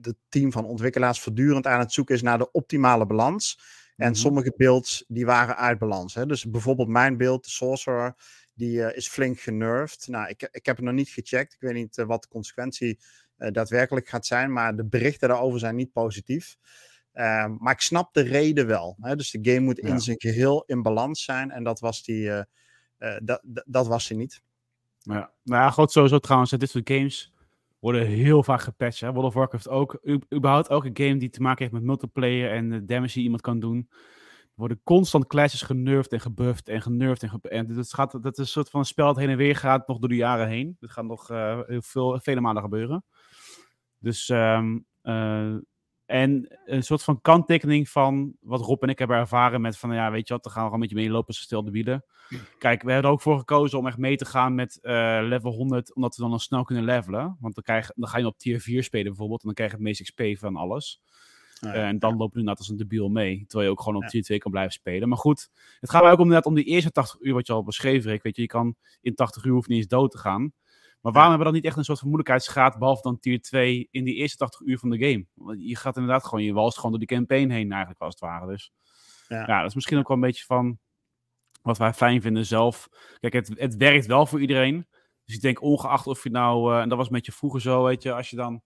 het 0.00 0.16
team 0.28 0.52
van 0.52 0.64
ontwikkelaars 0.64 1.20
voortdurend 1.20 1.66
aan 1.66 1.78
het 1.78 1.92
zoeken 1.92 2.14
is 2.14 2.22
naar 2.22 2.38
de 2.38 2.50
optimale 2.50 3.06
balans. 3.06 3.58
En 3.96 4.10
Mhm. 4.10 4.16
sommige 4.20 4.52
beelds 4.56 5.04
die 5.08 5.26
waren 5.26 5.56
uit 5.56 5.78
balans. 5.78 6.14
Hè? 6.14 6.26
Dus 6.26 6.50
bijvoorbeeld 6.50 6.88
mijn 6.88 7.16
beeld, 7.16 7.44
de 7.44 7.50
Sorcerer, 7.50 8.14
die 8.56 8.82
eh, 8.84 8.96
is 8.96 9.08
flink 9.08 9.40
genervd. 9.40 10.08
Nou, 10.08 10.28
ik, 10.28 10.48
ik 10.52 10.66
heb 10.66 10.76
het 10.76 10.84
nog 10.84 10.94
niet 10.94 11.08
gecheckt. 11.08 11.52
Ik 11.52 11.60
weet 11.60 11.74
niet 11.74 11.98
eh, 11.98 12.06
wat 12.06 12.22
de 12.22 12.28
consequentie 12.28 12.98
eh, 13.36 13.50
daadwerkelijk 13.52 14.08
gaat 14.08 14.26
zijn. 14.26 14.52
Maar 14.52 14.76
de 14.76 14.84
berichten 14.84 15.28
daarover 15.28 15.58
zijn 15.58 15.76
niet 15.76 15.92
positief. 15.92 16.56
Ehm, 17.12 17.54
maar 17.58 17.72
ik 17.72 17.80
snap 17.80 18.14
de 18.14 18.20
reden 18.22 18.66
wel. 18.66 18.96
Hè? 19.00 19.16
Dus 19.16 19.30
de 19.30 19.38
game 19.52 19.60
moet 19.64 19.76
Ja. 19.82 19.88
in 19.88 20.00
zijn 20.00 20.20
geheel 20.20 20.62
in 20.66 20.82
balans 20.82 21.24
zijn. 21.24 21.50
En 21.50 21.64
dat 21.64 21.80
was 21.80 22.02
die, 22.04 22.30
dat, 23.22 23.40
dat- 23.66 23.86
was 23.86 24.08
die 24.08 24.16
niet. 24.16 24.42
Ja. 25.00 25.12
Nou 25.42 25.62
ja, 25.62 25.70
goed, 25.70 25.92
sowieso 25.92 26.18
trouwens, 26.18 26.50
dit 26.50 26.70
soort 26.70 26.88
games 26.90 27.32
worden 27.78 28.06
heel 28.06 28.42
vaak 28.42 28.60
gepatcht. 28.60 29.00
Hè? 29.00 29.12
World 29.12 29.26
of 29.26 29.34
Warcraft 29.34 29.68
ook. 29.68 29.98
U- 30.02 30.20
überhaupt 30.34 30.68
elke 30.68 30.90
game 30.92 31.16
die 31.16 31.30
te 31.30 31.40
maken 31.42 31.60
heeft 31.62 31.72
met 31.72 31.82
multiplayer 31.82 32.50
en 32.50 32.70
de 32.70 32.84
damage 32.84 33.12
die 33.14 33.22
iemand 33.22 33.42
kan 33.42 33.60
doen. 33.60 33.88
Worden 34.56 34.80
constant 34.84 35.26
classes 35.26 35.62
genurfd 35.62 36.12
en 36.12 36.20
gebufft 36.20 36.68
en 36.68 36.82
genurfd 36.82 37.22
en 37.22 37.28
gebufft. 37.28 37.54
En 37.54 37.74
dat, 37.74 37.94
gaat, 37.94 38.22
dat 38.22 38.32
is 38.32 38.38
een 38.38 38.46
soort 38.46 38.70
van 38.70 38.80
een 38.80 38.86
spel 38.86 39.06
dat 39.06 39.16
heen 39.16 39.28
en 39.28 39.36
weer 39.36 39.56
gaat, 39.56 39.88
nog 39.88 39.98
door 39.98 40.08
de 40.08 40.14
jaren 40.14 40.48
heen. 40.48 40.76
Dit 40.80 40.90
gaat 40.90 41.04
nog 41.04 41.30
eh, 41.30 41.60
heel 41.66 41.82
veel, 41.82 42.20
vele 42.20 42.40
maanden 42.40 42.62
gebeuren. 42.62 43.04
Dus, 43.98 44.28
eh, 44.28 44.62
en 46.06 46.58
een 46.64 46.82
soort 46.82 47.02
van 47.02 47.20
kanttekening 47.20 47.88
van 47.88 48.36
wat 48.40 48.60
Rob 48.60 48.82
en 48.82 48.88
ik 48.88 48.98
hebben 48.98 49.16
ervaren 49.16 49.60
met 49.60 49.78
van, 49.78 49.94
ja, 49.94 50.10
weet 50.10 50.28
je 50.28 50.34
wat, 50.34 50.42
dan 50.42 50.52
gaan 50.52 50.62
we 50.62 50.68
gewoon 50.68 50.86
met 50.88 51.26
je 51.26 51.42
stil 51.42 51.64
de 51.64 51.70
wielen. 51.70 52.04
Kijk, 52.58 52.82
we 52.82 52.92
hebben 52.92 53.10
er 53.10 53.16
ook 53.16 53.22
voor 53.22 53.38
gekozen 53.38 53.78
om 53.78 53.86
echt 53.86 53.98
mee 53.98 54.16
te 54.16 54.24
gaan 54.24 54.54
met 54.54 54.78
eh, 54.82 55.18
level 55.22 55.52
100, 55.52 55.94
omdat 55.94 56.16
we 56.16 56.22
dan 56.22 56.32
al 56.32 56.38
snel 56.38 56.64
kunnen 56.64 56.84
levelen. 56.84 57.36
Want 57.40 57.54
dan, 57.54 57.64
krijg, 57.64 57.90
dan 57.94 58.08
ga 58.08 58.18
je 58.18 58.26
op 58.26 58.38
tier 58.38 58.60
4 58.60 58.82
spelen 58.82 59.06
bijvoorbeeld, 59.06 59.40
en 59.40 59.46
dan 59.46 59.54
krijg 59.54 59.70
je 59.70 59.76
het 59.76 59.86
meest 59.86 60.02
XP 60.02 60.38
van 60.38 60.56
alles. 60.56 61.02
Nou 61.60 61.74
Eh, 61.74 61.86
en 61.86 61.98
dan 61.98 62.10
lopen 62.10 62.32
we 62.32 62.38
inderdaad 62.38 62.58
als 62.58 62.68
een 62.68 62.76
debiel 62.76 63.08
mee, 63.08 63.44
terwijl 63.46 63.70
je 63.70 63.76
ook 63.76 63.82
gewoon 63.82 64.02
op 64.02 64.08
tier 64.08 64.22
2 64.22 64.38
kan 64.38 64.50
blijven 64.50 64.72
spelen. 64.72 65.08
Maar 65.08 65.18
goed, 65.18 65.50
het 65.80 65.90
gaat 65.90 66.02
mij 66.02 66.10
ook 66.10 66.18
om, 66.18 66.24
inderdaad 66.24 66.46
om 66.46 66.54
die 66.54 66.64
eerste 66.64 66.90
80 66.90 67.20
uur 67.20 67.34
wat 67.34 67.46
je 67.46 67.52
al 67.52 67.62
beschreef, 67.62 68.04
Rick. 68.04 68.22
Weet 68.22 68.36
je, 68.36 68.42
je 68.42 68.48
kan 68.48 68.74
in 69.00 69.14
80 69.14 69.44
uur 69.44 69.52
hoeft 69.52 69.68
niet 69.68 69.78
eens 69.78 69.86
dood 69.86 70.10
te 70.10 70.18
gaan. 70.18 70.52
Maar 71.00 71.12
waarom 71.12 71.30
hebben 71.30 71.38
we 71.38 71.44
dan 71.44 71.52
niet 71.52 71.64
echt 71.64 71.76
een 71.76 71.84
soort 71.84 71.98
van 71.98 72.08
moeilijkheidsgraad, 72.08 72.78
behalve 72.78 73.02
dan 73.02 73.18
tier 73.18 73.40
2, 73.40 73.88
in 73.90 74.04
die 74.04 74.14
eerste 74.14 74.36
80 74.36 74.60
uur 74.60 74.78
van 74.78 74.90
de 74.90 74.98
game? 74.98 75.26
Want 75.34 75.68
je 75.68 75.76
gaat 75.76 75.96
inderdaad 75.96 76.24
gewoon, 76.24 76.44
je 76.44 76.52
walst 76.52 76.76
gewoon 76.76 76.90
door 76.90 77.06
die 77.06 77.16
campaign 77.16 77.50
heen 77.50 77.70
eigenlijk, 77.70 78.00
als 78.00 78.12
het 78.14 78.22
ware. 78.22 78.46
Dus 78.46 78.72
Ja. 79.28 79.46
ja, 79.46 79.58
dat 79.58 79.68
is 79.68 79.74
misschien 79.74 79.98
ook 79.98 80.08
wel 80.08 80.16
een 80.16 80.22
beetje 80.22 80.44
van 80.44 80.78
wat 81.62 81.78
wij 81.78 81.92
fijn 81.92 82.20
vinden 82.22 82.46
zelf. 82.46 82.88
Kijk, 83.20 83.32
het, 83.32 83.50
het 83.56 83.76
werkt 83.76 84.06
wel 84.06 84.26
voor 84.26 84.40
iedereen. 84.40 84.86
Dus 85.24 85.34
ik 85.34 85.40
denk 85.40 85.62
ongeacht 85.62 86.06
of 86.06 86.22
je 86.22 86.30
nou, 86.30 86.74
eh, 86.74 86.80
en 86.80 86.88
dat 86.88 86.98
was 86.98 87.06
een 87.06 87.12
beetje 87.12 87.32
vroeger 87.32 87.60
zo, 87.60 87.84
weet 87.84 88.02
je, 88.02 88.12
als 88.12 88.30
je 88.30 88.36
dan 88.36 88.62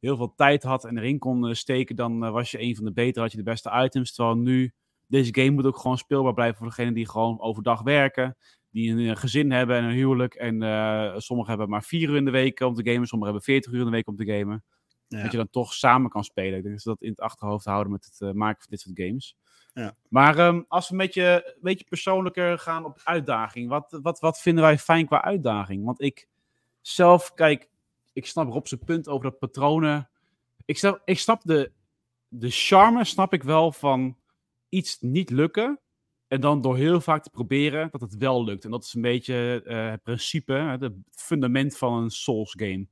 heel 0.00 0.16
veel 0.16 0.34
tijd 0.36 0.62
had 0.62 0.84
en 0.84 0.98
erin 0.98 1.18
kon 1.18 1.48
eh, 1.48 1.54
steken, 1.54 1.96
dan 1.96 2.24
eh, 2.24 2.30
was 2.30 2.50
je 2.50 2.60
een 2.60 2.76
van 2.76 2.84
de 2.84 2.92
betere, 2.92 3.20
had 3.20 3.30
je 3.30 3.36
de 3.36 3.42
beste 3.42 3.82
items. 3.84 4.14
Terwijl 4.14 4.36
nu, 4.36 4.72
deze 5.06 5.34
game 5.34 5.50
moet 5.50 5.66
ook 5.66 5.78
gewoon 5.78 5.98
speelbaar 5.98 6.34
blijven 6.34 6.56
voor 6.56 6.66
degenen 6.66 6.94
die 6.94 7.08
gewoon 7.08 7.40
overdag 7.40 7.82
werken. 7.82 8.36
Die 8.70 8.90
een, 8.90 9.10
eh, 9.10 9.16
gezin 9.16 9.52
hebben 9.52 9.76
en 9.76 9.84
een 9.84 9.94
huwelijk. 9.94 10.34
En 10.34 10.62
eh, 10.62 11.14
sommigen 11.16 11.50
hebben 11.50 11.68
maar 11.68 11.82
vier 11.82 12.08
uur 12.08 12.16
in 12.16 12.24
de 12.24 12.30
week 12.30 12.60
om 12.60 12.74
te 12.74 12.90
gamen. 12.90 13.06
Sommigen 13.06 13.34
hebben 13.34 13.54
veertig 13.54 13.72
uur 13.72 13.78
in 13.78 13.84
de 13.84 13.90
week 13.90 14.08
om 14.08 14.16
te 14.16 14.24
gamen. 14.24 14.64
Ja. 15.08 15.22
Dat 15.22 15.30
je 15.30 15.36
dan 15.36 15.50
toch 15.50 15.74
samen 15.74 16.10
kan 16.10 16.24
spelen. 16.24 16.56
Ik 16.56 16.62
denk 16.62 16.74
dat 16.74 16.82
ze 16.82 16.88
dat 16.88 17.02
in 17.02 17.10
het 17.10 17.20
achterhoofd 17.20 17.64
houden 17.64 17.92
met 17.92 18.16
het 18.18 18.34
maken 18.34 18.60
van 18.60 18.70
dit 18.70 18.80
soort 18.80 19.00
games. 19.00 19.36
Ja. 19.72 19.94
Maar 20.08 20.38
ehm, 20.38 20.62
als 20.68 20.88
we 20.88 20.92
een 20.92 21.00
beetje, 21.00 21.42
een 21.46 21.62
beetje 21.62 21.84
persoonlijker 21.84 22.58
gaan 22.58 22.84
op 22.84 23.00
uitdaging. 23.04 23.68
Wat, 23.68 23.98
wat, 24.02 24.20
wat 24.20 24.40
vinden 24.40 24.64
wij 24.64 24.78
fijn 24.78 25.06
qua 25.06 25.22
uitdaging? 25.22 25.84
Want 25.84 26.00
ik 26.00 26.28
zelf, 26.80 27.34
kijk, 27.34 27.68
ik 28.12 28.26
snap 28.26 28.48
Rob 28.48 28.66
zijn 28.66 28.84
punt 28.84 29.08
over 29.08 29.30
dat 29.30 29.38
patronen. 29.38 30.10
Ik 30.64 30.78
snap, 30.78 31.02
snap 31.04 31.42
de, 31.42 31.72
de 32.28 32.50
charme, 32.50 33.04
snap 33.04 33.32
ik 33.32 33.42
wel, 33.42 33.72
van 33.72 34.16
iets 34.68 35.00
niet 35.00 35.30
lukken. 35.30 35.80
En 36.28 36.40
dan 36.40 36.60
door 36.60 36.76
heel 36.76 37.00
vaak 37.00 37.22
te 37.22 37.30
proberen 37.30 37.88
dat 37.90 38.00
het 38.00 38.16
wel 38.16 38.44
lukt. 38.44 38.64
En 38.64 38.70
dat 38.70 38.84
is 38.84 38.94
een 38.94 39.00
beetje 39.00 39.62
eh, 39.64 39.90
het 39.90 40.02
principe, 40.02 40.52
het 40.52 40.92
fundament 41.10 41.76
van 41.76 42.02
een 42.02 42.10
Souls 42.10 42.54
game. 42.58 42.86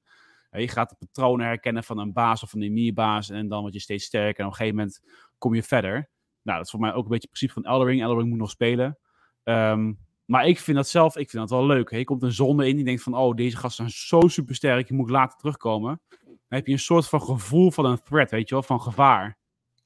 Je 0.50 0.68
gaat 0.68 0.90
de 0.90 0.96
patronen 0.98 1.46
herkennen 1.46 1.84
van 1.84 1.98
een 1.98 2.12
baas 2.12 2.42
of 2.42 2.52
een 2.52 2.62
enemy-baas. 2.62 3.30
En 3.30 3.48
dan 3.48 3.60
word 3.60 3.72
je 3.72 3.80
steeds 3.80 4.04
sterker. 4.04 4.40
En 4.40 4.44
op 4.44 4.50
een 4.50 4.56
gegeven 4.56 4.76
moment 4.76 5.02
kom 5.38 5.54
je 5.54 5.62
verder. 5.62 6.10
Nou, 6.42 6.56
dat 6.56 6.64
is 6.64 6.70
voor 6.70 6.80
mij 6.80 6.92
ook 6.92 7.04
een 7.04 7.10
beetje 7.10 7.28
het 7.28 7.38
principe 7.38 7.52
van 7.52 7.72
Elden 7.72 7.86
Ring. 7.86 8.02
Elden 8.02 8.16
Ring 8.16 8.28
moet 8.28 8.38
nog 8.38 8.50
spelen. 8.50 8.98
Ehm, 9.42 9.92
maar 10.28 10.46
ik 10.46 10.58
vind 10.58 10.76
dat 10.76 10.88
zelf, 10.88 11.16
ik 11.16 11.30
vind 11.30 11.48
dat 11.48 11.58
wel 11.58 11.66
leuk. 11.66 11.90
Hè. 11.90 11.96
Je 11.96 12.04
komt 12.04 12.22
een 12.22 12.32
zonde 12.32 12.68
in, 12.68 12.76
die 12.76 12.84
denkt 12.84 13.02
van, 13.02 13.14
oh, 13.14 13.34
deze 13.34 13.56
gasten 13.56 13.90
zijn 13.90 14.20
zo 14.22 14.28
super 14.28 14.54
sterk, 14.54 14.88
je 14.88 14.94
moet 14.94 15.10
later 15.10 15.38
terugkomen. 15.38 16.00
Dan 16.24 16.36
heb 16.58 16.66
je 16.66 16.72
een 16.72 16.78
soort 16.78 17.08
van 17.08 17.22
gevoel 17.22 17.70
van 17.70 17.84
een 17.84 18.02
threat, 18.02 18.30
weet 18.30 18.48
je 18.48 18.54
wel, 18.54 18.62
van 18.64 18.80
gevaar. 18.80 19.36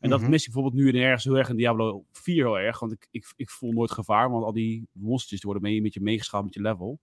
En 0.00 0.10
dat 0.10 0.20
Mhm. 0.20 0.30
mis 0.30 0.46
ik 0.46 0.52
bijvoorbeeld 0.52 0.82
nu 0.82 0.88
in 0.88 0.94
ergens 1.02 1.24
heel 1.24 1.38
erg 1.38 1.48
in 1.48 1.56
Diablo 1.56 2.04
4 2.12 2.34
heel 2.44 2.58
erg. 2.58 2.78
Want 2.78 2.92
ik, 2.92 3.08
ik, 3.10 3.32
ik 3.36 3.50
voel 3.50 3.72
nooit 3.72 3.90
gevaar, 3.90 4.30
want 4.30 4.44
al 4.44 4.52
die 4.52 4.88
monsters 4.92 5.40
die 5.40 5.50
worden 5.50 5.70
mee, 5.70 5.82
met 5.82 5.94
je 5.94 6.00
meegeschaald 6.00 6.44
met 6.44 6.54
je 6.54 6.60
level. 6.60 6.98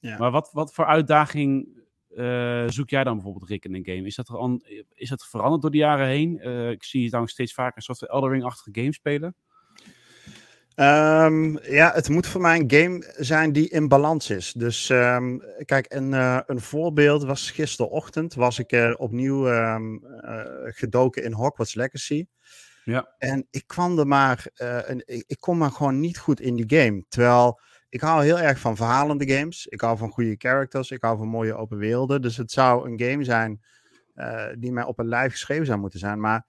Ja. 0.00 0.18
Maar 0.18 0.30
wat, 0.30 0.50
wat 0.52 0.74
voor 0.74 0.84
uitdaging 0.86 1.68
eh, 2.16 2.64
zoek 2.68 2.90
jij 2.90 3.04
dan 3.04 3.14
bijvoorbeeld, 3.14 3.48
Rick, 3.48 3.64
in 3.64 3.74
een 3.74 3.84
game? 3.84 4.06
Is 4.06 4.14
dat, 4.14 4.28
er 4.28 4.36
an- 4.38 4.62
is 4.94 5.08
dat 5.08 5.26
veranderd 5.26 5.62
door 5.62 5.70
de 5.70 5.76
jaren 5.76 6.06
heen? 6.06 6.38
Eh, 6.40 6.70
ik 6.70 6.84
zie 6.84 7.02
je 7.02 7.10
dan 7.10 7.28
steeds 7.28 7.54
vaker 7.54 7.76
een 7.76 7.82
soort 7.82 7.98
van 7.98 8.08
Elden 8.08 8.30
Ring-achtige 8.30 8.70
game 8.72 8.92
spelen. 8.92 9.34
Ehm, 10.78 11.56
ja, 11.72 11.92
het 11.92 12.08
moet 12.08 12.26
voor 12.26 12.40
mij 12.40 12.58
een 12.58 12.70
game 12.70 13.12
zijn 13.16 13.52
die 13.52 13.68
in 13.68 13.88
balans 13.88 14.30
is. 14.30 14.52
Dus 14.52 14.90
ehm, 14.90 15.38
kijk, 15.64 15.92
een, 15.92 16.14
eh, 16.14 16.40
een 16.46 16.60
voorbeeld 16.60 17.24
was 17.24 17.50
gisterochtend 17.50 18.34
was 18.34 18.58
ik 18.58 18.72
er 18.72 18.96
opnieuw 18.96 19.48
ehm, 19.48 19.96
eh, 20.04 20.40
gedoken 20.64 21.22
in 21.24 21.32
Hogwarts 21.32 21.74
Legacy. 21.74 22.26
Ja. 22.84 23.14
En 23.18 23.46
ik 23.50 23.66
kwam 23.66 23.98
er 23.98 24.06
maar, 24.06 24.46
eh, 24.54 24.78
een, 24.82 25.02
ik, 25.06 25.24
ik 25.26 25.40
kom 25.40 25.58
maar 25.58 25.70
gewoon 25.70 26.00
niet 26.00 26.18
goed 26.18 26.40
in 26.40 26.54
die 26.56 26.78
game. 26.80 27.04
Terwijl 27.08 27.60
ik 27.88 28.00
hou 28.00 28.24
heel 28.24 28.40
erg 28.40 28.58
van 28.58 28.76
verhalende 28.76 29.30
games. 29.30 29.66
Ik 29.66 29.80
hou 29.80 29.96
van 29.96 30.10
goede 30.10 30.34
characters. 30.38 30.90
Ik 30.90 31.02
hou 31.02 31.18
van 31.18 31.28
mooie 31.28 31.54
open 31.54 31.78
werelden. 31.78 32.22
Dus 32.22 32.36
het 32.36 32.50
zou 32.50 32.90
een 32.90 33.00
game 33.00 33.24
zijn 33.24 33.60
die 34.58 34.72
mij 34.72 34.84
op 34.84 34.98
een 34.98 35.08
lijf 35.08 35.32
geschreven 35.32 35.66
zou 35.66 35.78
moeten 35.78 35.98
zijn. 35.98 36.20
Maar 36.20 36.46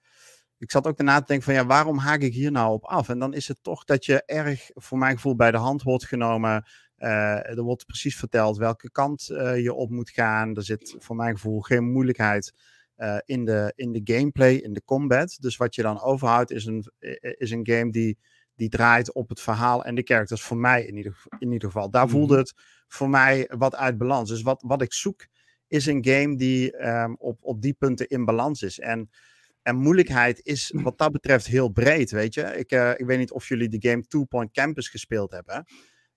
ik 0.60 0.70
zat 0.70 0.86
ook 0.86 0.96
daarna 0.96 1.18
te 1.18 1.26
denken 1.26 1.44
van 1.44 1.54
ja, 1.54 1.66
waarom 1.66 1.98
haak 1.98 2.20
ik 2.20 2.34
hier 2.34 2.50
nou 2.50 2.72
op 2.72 2.84
af? 2.84 3.08
En 3.08 3.18
dan 3.18 3.34
is 3.34 3.48
het 3.48 3.58
toch 3.62 3.84
dat 3.84 4.04
je 4.04 4.22
erg, 4.24 4.70
voor 4.74 4.98
mijn 4.98 5.14
gevoel, 5.14 5.36
bij 5.36 5.50
de 5.50 5.56
hand 5.56 5.82
wordt 5.82 6.06
genomen. 6.06 6.64
Eh, 6.96 7.48
er 7.48 7.62
wordt 7.62 7.86
precies 7.86 8.16
verteld 8.16 8.56
welke 8.56 8.90
kant 8.90 9.30
eh, 9.30 9.62
je 9.62 9.74
op 9.74 9.90
moet 9.90 10.10
gaan. 10.10 10.56
Er 10.56 10.62
zit 10.62 10.96
voor 10.98 11.16
mijn 11.16 11.34
gevoel 11.34 11.60
geen 11.60 11.92
moeilijkheid 11.92 12.54
eh, 12.96 13.16
in, 13.24 13.44
de, 13.44 13.72
in 13.76 13.92
de 13.92 14.00
gameplay, 14.04 14.54
in 14.54 14.72
de 14.72 14.82
combat. 14.84 15.36
Dus 15.40 15.56
wat 15.56 15.74
je 15.74 15.82
dan 15.82 16.00
overhoudt 16.00 16.50
is 16.50 16.64
een, 16.64 16.84
is 17.20 17.50
een 17.50 17.66
game 17.66 17.90
die, 17.90 18.18
die 18.54 18.68
draait 18.68 19.12
op 19.12 19.28
het 19.28 19.40
verhaal 19.40 19.84
en 19.84 19.94
de 19.94 20.02
characters. 20.02 20.42
Voor 20.42 20.56
mij 20.56 20.84
in 20.84 20.96
ieder, 20.96 21.22
in 21.38 21.52
ieder 21.52 21.70
geval. 21.70 21.90
Daar 21.90 22.08
voelde 22.08 22.36
het 22.36 22.54
voor 22.88 23.10
mij 23.10 23.50
wat 23.56 23.74
uit 23.74 23.98
balans. 23.98 24.28
Dus 24.28 24.42
wat, 24.42 24.62
wat 24.66 24.82
ik 24.82 24.92
zoek 24.92 25.26
is 25.66 25.86
een 25.86 26.04
game 26.04 26.36
die 26.36 26.76
ehm, 26.76 27.12
op, 27.18 27.38
op 27.40 27.62
die 27.62 27.74
punten 27.74 28.08
in 28.08 28.24
balans 28.24 28.62
is. 28.62 28.78
En 28.78 29.10
en 29.70 29.76
moeilijkheid 29.76 30.40
is 30.42 30.72
wat 30.74 30.98
dat 30.98 31.12
betreft 31.12 31.46
heel 31.46 31.68
breed, 31.68 32.10
weet 32.10 32.34
je. 32.34 32.42
Ik, 32.42 32.70
eh, 32.70 32.90
ik 32.90 33.06
weet 33.06 33.18
niet 33.18 33.30
of 33.30 33.48
jullie 33.48 33.68
de 33.68 33.88
game 33.88 34.02
Two 34.06 34.24
Point 34.24 34.52
Campus 34.52 34.88
gespeeld 34.88 35.30
hebben. 35.30 35.64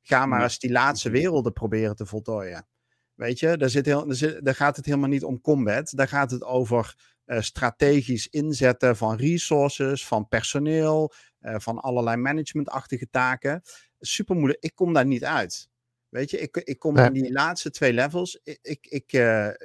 Ga 0.01 0.25
maar 0.25 0.43
eens 0.43 0.60
die 0.60 0.72
laatste 0.72 1.10
werelden 1.10 1.53
proberen 1.53 1.95
te 1.95 2.05
voltooien. 2.05 2.67
Weet 3.13 3.39
je, 3.39 3.57
daar, 3.57 3.69
zit 3.69 3.86
heel, 3.86 4.05
daar, 4.05 4.15
zit, 4.15 4.45
daar 4.45 4.55
gaat 4.55 4.75
het 4.75 4.86
helemaal 4.86 5.10
niet 5.10 5.24
om 5.24 5.41
combat. 5.41 5.91
Daar 5.95 6.07
gaat 6.07 6.31
het 6.31 6.43
over 6.43 6.95
eh, 7.25 7.41
strategisch 7.41 8.27
inzetten 8.27 8.98
van 8.98 9.15
resources, 9.15 10.07
van 10.07 10.27
personeel, 10.27 11.13
eh, 11.39 11.55
van 11.57 11.79
allerlei 11.79 12.17
managementachtige 12.17 13.10
taken. 13.10 13.62
Super 14.00 14.36
moeilijk. 14.36 14.63
Ik 14.63 14.75
kom 14.75 14.93
daar 14.93 15.05
niet 15.05 15.24
uit. 15.24 15.69
Weet 16.10 16.29
je, 16.29 16.39
ik, 16.39 16.57
ik 16.57 16.79
kom 16.79 16.98
in 16.98 17.13
die 17.13 17.31
laatste 17.31 17.69
twee 17.69 17.93
levels. 17.93 18.39
Ik, 18.43 18.88
ik, 18.88 19.12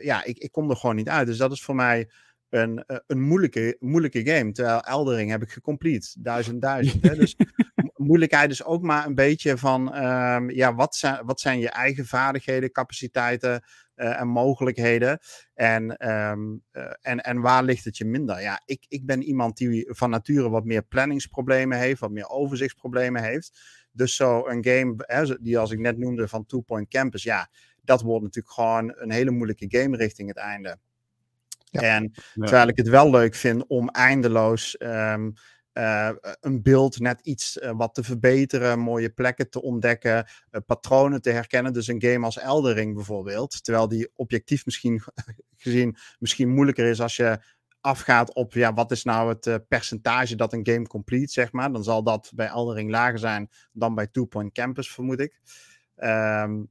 ja, 0.03 0.25
ik, 0.25 0.39
ik 0.39 0.53
kom 0.53 0.71
er 0.71 0.77
gewoon 0.77 0.97
niet 0.97 1.09
uit. 1.09 1.27
Dus 1.27 1.37
dat 1.37 1.53
is 1.53 1.63
voor 1.63 1.75
mij 1.75 2.09
een, 2.51 2.85
eh, 2.85 2.97
een 3.07 3.21
moeilijke, 3.21 3.77
moeilijke 3.81 4.27
game. 4.27 4.53
Terwijl 4.53 4.81
Eldering 4.81 5.31
heb 5.31 5.43
ik 5.43 5.51
gecomplete. 5.51 6.09
Duizend, 6.21 6.63
duizend. 6.71 7.03
hè? 7.03 7.15
Dus 7.17 7.37
mo- 7.75 7.91
moeilijkheid 7.97 8.51
is 8.51 8.65
ook 8.65 8.83
maar 8.83 9.07
een 9.07 9.15
beetje 9.15 9.57
van... 9.59 9.95
ehm, 9.95 10.51
ja, 10.51 10.75
wat 10.75 10.95
zijn, 10.95 11.25
wat 11.25 11.41
zijn 11.41 11.59
je 11.59 11.69
eigen 11.69 12.07
vaardigheden, 12.07 12.73
capaciteiten 12.73 13.63
eh, 13.95 14.21
en 14.21 14.29
mogelijkheden? 14.29 15.19
En, 15.55 15.97
ehm, 15.97 16.57
eh, 16.71 16.93
en, 17.01 17.21
en 17.21 17.41
waar 17.41 17.63
ligt 17.63 17.85
het 17.85 17.97
je 17.97 18.05
minder? 18.05 18.41
Ja, 18.41 18.63
ik, 18.65 18.85
ik 18.89 19.07
ben 19.07 19.23
iemand 19.23 19.57
die 19.57 19.89
van 19.95 20.11
nature 20.11 20.51
wat 20.51 20.65
meer 20.65 20.83
planningsproblemen 20.83 21.79
heeft. 21.79 22.01
Wat 22.01 22.11
meer 22.11 22.29
overzichtsproblemen 22.29 23.23
heeft. 23.23 23.61
Dus 23.93 24.17
zo 24.17 24.47
een 24.47 24.65
game, 24.65 24.95
hè, 24.97 25.43
die 25.43 25.59
als 25.59 25.71
ik 25.71 25.79
net 25.79 25.99
noemde 25.99 26.29
van 26.29 26.47
Two 26.47 26.61
Point 26.61 26.89
Campus... 26.89 27.23
Ja, 27.23 27.49
dat 27.83 28.03
wordt 28.03 28.25
natuurlijk 28.25 28.55
gewoon 28.55 28.93
een 28.97 29.11
hele 29.11 29.31
moeilijke 29.31 29.67
game 29.69 29.97
richting 29.97 30.29
het 30.29 30.37
einde. 30.37 30.79
Ja. 31.71 31.81
En 31.81 32.13
terwijl 32.35 32.69
ik 32.69 32.77
het 32.77 32.89
wel 32.89 33.11
leuk 33.11 33.35
vind 33.35 33.67
om 33.67 33.89
eindeloos 33.89 34.77
ehm, 34.77 35.31
eh, 35.73 36.11
een 36.41 36.63
beeld 36.63 36.99
net 36.99 37.21
iets 37.21 37.59
eh, 37.59 37.73
wat 37.77 37.95
te 37.95 38.03
verbeteren, 38.03 38.79
mooie 38.79 39.11
plekken 39.11 39.51
te 39.51 39.63
ontdekken, 39.63 40.27
eh, 40.51 40.61
patronen 40.67 41.23
te 41.23 41.31
herkennen. 41.31 41.73
Dus 41.73 41.87
een 41.87 42.03
game 42.03 42.25
als 42.25 42.39
Eldering 42.39 42.95
bijvoorbeeld, 42.95 43.65
terwijl 43.65 43.89
die 43.89 44.11
objectief 44.15 44.65
misschien 44.65 45.03
gezien 45.57 45.97
misschien 46.19 46.49
moeilijker 46.49 46.87
is 46.87 47.01
als 47.01 47.17
je 47.17 47.39
afgaat 47.81 48.35
op 48.35 48.53
ja, 48.53 48.75
wat 48.75 48.91
is 48.91 49.05
nou 49.05 49.29
het 49.29 49.69
percentage 49.69 50.37
dat 50.37 50.53
een 50.53 50.67
game 50.67 50.87
complete, 50.87 51.33
zeg 51.33 51.53
maar. 51.53 51.73
Dan 51.73 51.85
zal 51.85 52.03
dat 52.03 52.31
bij 52.35 52.47
Eldering 52.47 52.91
lager 52.91 53.19
zijn 53.19 53.49
dan 53.73 53.95
bij 53.95 54.07
Two 54.07 54.25
Point 54.25 54.53
Campus, 54.53 54.93
vermoed 54.93 55.21
ik. 55.21 55.41
Ehm, 55.99 56.53
eh, 56.53 56.63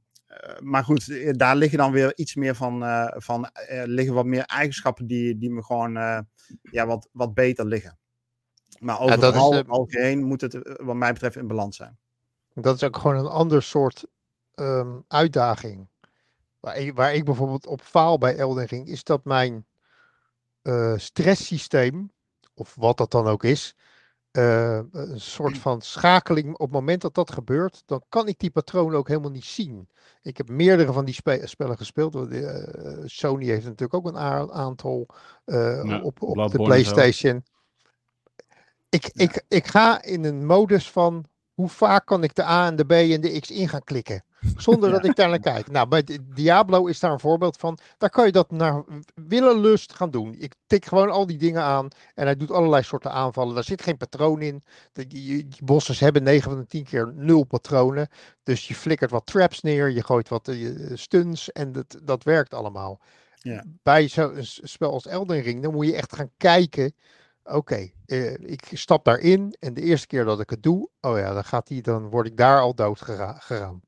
maar 0.58 0.84
goed, 0.84 1.08
eh, 1.08 1.32
daar 1.32 1.56
liggen 1.56 1.78
dan 1.78 1.92
weer 1.92 2.16
iets 2.16 2.34
meer 2.34 2.54
van, 2.54 2.84
eh, 2.84 3.14
van 3.16 3.44
eh, 3.44 3.82
liggen 3.84 4.14
wat 4.14 4.26
meer 4.26 4.44
eigenschappen 4.44 5.06
die, 5.06 5.38
die 5.38 5.50
me 5.50 5.62
gewoon 5.64 5.96
eh, 5.96 6.20
ja, 6.62 6.86
wat, 6.86 7.08
wat 7.12 7.34
beter 7.34 7.66
liggen. 7.66 7.98
Maar 8.78 9.04
Ja, 9.04 9.14
overal 9.14 9.54
eh, 9.54 9.68
algemeen 9.68 10.24
moet 10.24 10.40
het 10.40 10.54
eh, 10.54 10.86
wat 10.86 10.96
mij 10.96 11.12
betreft 11.12 11.36
in 11.36 11.46
balans 11.46 11.76
zijn. 11.76 11.98
Dat 12.54 12.74
is 12.74 12.82
ook 12.82 12.96
gewoon 12.96 13.16
een 13.16 13.26
ander 13.26 13.62
soort 13.62 14.06
ehm, 14.54 14.98
uitdaging. 15.08 15.88
Waar 16.60 16.76
ik, 16.76 16.94
waar 16.94 17.14
ik 17.14 17.24
bijvoorbeeld 17.24 17.66
op 17.66 17.80
faal 17.82 18.18
bij 18.18 18.36
Elden 18.36 18.64
Ring, 18.64 18.88
is 18.88 19.04
dat 19.04 19.24
mijn 19.24 19.66
eh, 20.62 20.96
stresssysteem, 20.96 22.12
of 22.54 22.74
wat 22.74 22.96
dat 22.96 23.10
dan 23.10 23.26
ook 23.26 23.44
is, 23.44 23.76
eh, 24.38 24.80
een 24.92 25.20
soort 25.20 25.58
van 25.66 25.80
schakeling. 25.82 26.52
Op 26.52 26.60
het 26.60 26.70
moment 26.70 27.00
dat 27.00 27.14
dat 27.14 27.32
gebeurt, 27.32 27.82
dan 27.86 28.02
kan 28.08 28.28
ik 28.28 28.38
die 28.38 28.50
patronen 28.50 28.98
ook 28.98 29.08
helemaal 29.08 29.30
niet 29.30 29.44
zien. 29.44 29.88
Ik 30.22 30.36
heb 30.36 30.48
meerdere 30.48 30.92
van 30.92 31.04
die 31.04 31.14
spe- 31.14 31.46
spellen 31.46 31.76
gespeeld. 31.76 32.14
eh, 32.30 33.02
Sony 33.04 33.44
heeft 33.44 33.64
natuurlijk 33.64 33.94
ook 33.94 34.06
een 34.06 34.18
aantal 34.52 35.06
eh, 35.44 35.84
Ja, 35.84 36.00
op, 36.00 36.22
op 36.22 36.28
de 36.28 36.32
Bloodborne. 36.34 36.64
PlayStation. 36.66 37.44
Ik, 38.88 39.10
ik, 39.14 39.44
ik 39.48 39.66
ga 39.66 40.02
in 40.02 40.24
een 40.24 40.46
modus 40.46 40.90
van 40.90 41.24
hoe 41.54 41.68
vaak 41.68 42.06
kan 42.06 42.22
ik 42.22 42.34
de 42.34 42.44
A 42.44 42.66
en 42.66 42.76
de 42.76 42.84
B 42.84 42.92
en 42.92 43.20
de 43.20 43.40
X 43.40 43.50
in 43.50 43.68
gaan 43.68 43.84
klikken. 43.84 44.24
Zonder 44.56 44.90
dat 45.00 45.04
ik 45.04 45.16
daar 45.16 45.28
naar 45.28 45.38
kijk. 45.40 45.70
Nou, 45.70 45.88
bij 45.88 46.02
Di- 46.02 46.18
Diablo 46.34 46.86
is 46.86 47.00
daar 47.00 47.12
een 47.12 47.20
voorbeeld 47.20 47.56
van. 47.56 47.78
Daar 47.98 48.10
kan 48.10 48.26
je 48.26 48.32
dat 48.32 48.50
naar 48.50 48.84
willenlust 49.14 49.92
gaan 49.92 50.10
doen. 50.10 50.34
Ik 50.38 50.54
tik 50.66 50.84
gewoon 50.84 51.10
al 51.10 51.26
die 51.26 51.38
dingen 51.38 51.62
aan 51.62 51.88
en 52.14 52.24
hij 52.24 52.36
doet 52.36 52.50
allerlei 52.50 52.82
soorten 52.82 53.12
aanvallen. 53.12 53.54
Daar 53.54 53.64
zit 53.64 53.82
geen 53.82 53.96
patroon 53.96 54.40
in. 54.42 54.64
Die, 54.92 55.48
bossen 55.64 55.96
hebben 56.04 56.22
9 56.22 56.50
van 56.50 56.60
de 56.60 56.66
10 56.66 56.84
keer 56.84 57.12
nul 57.14 57.44
patronen. 57.44 58.08
Dus 58.42 58.68
je 58.68 58.74
flikkert 58.74 59.10
wat 59.10 59.26
traps 59.26 59.60
neer, 59.60 59.90
je 59.90 60.04
gooit 60.04 60.28
wat 60.28 60.48
eh, 60.48 60.70
stuns 60.94 61.52
en 61.52 61.72
dat, 61.72 61.98
dat 62.02 62.22
werkt 62.24 62.54
allemaal. 62.54 63.00
Ja. 63.36 63.64
Bij 63.82 64.08
zo'n 64.08 64.34
spel 64.42 64.92
als 64.92 65.06
Elden 65.06 65.40
Ring, 65.40 65.62
dan 65.62 65.72
moet 65.72 65.86
je 65.86 65.94
echt 65.94 66.14
gaan 66.14 66.30
kijken. 66.36 66.92
Oké, 67.44 67.90
eh, 68.06 68.32
ik 68.32 68.68
stap 68.72 69.04
daarin 69.04 69.54
en 69.60 69.74
de 69.74 69.80
eerste 69.80 70.06
keer 70.06 70.24
dat 70.24 70.40
ik 70.40 70.50
het 70.50 70.62
doe, 70.62 70.88
oh 71.00 71.18
ja, 71.18 71.32
dan, 71.34 71.44
gaat 71.44 71.66
die, 71.66 71.82
dan 71.82 72.10
word 72.10 72.26
ik 72.26 72.36
daar 72.36 72.60
al 72.60 72.74
dood 72.74 73.00
gera- 73.00 73.38
gegaan. 73.38 73.80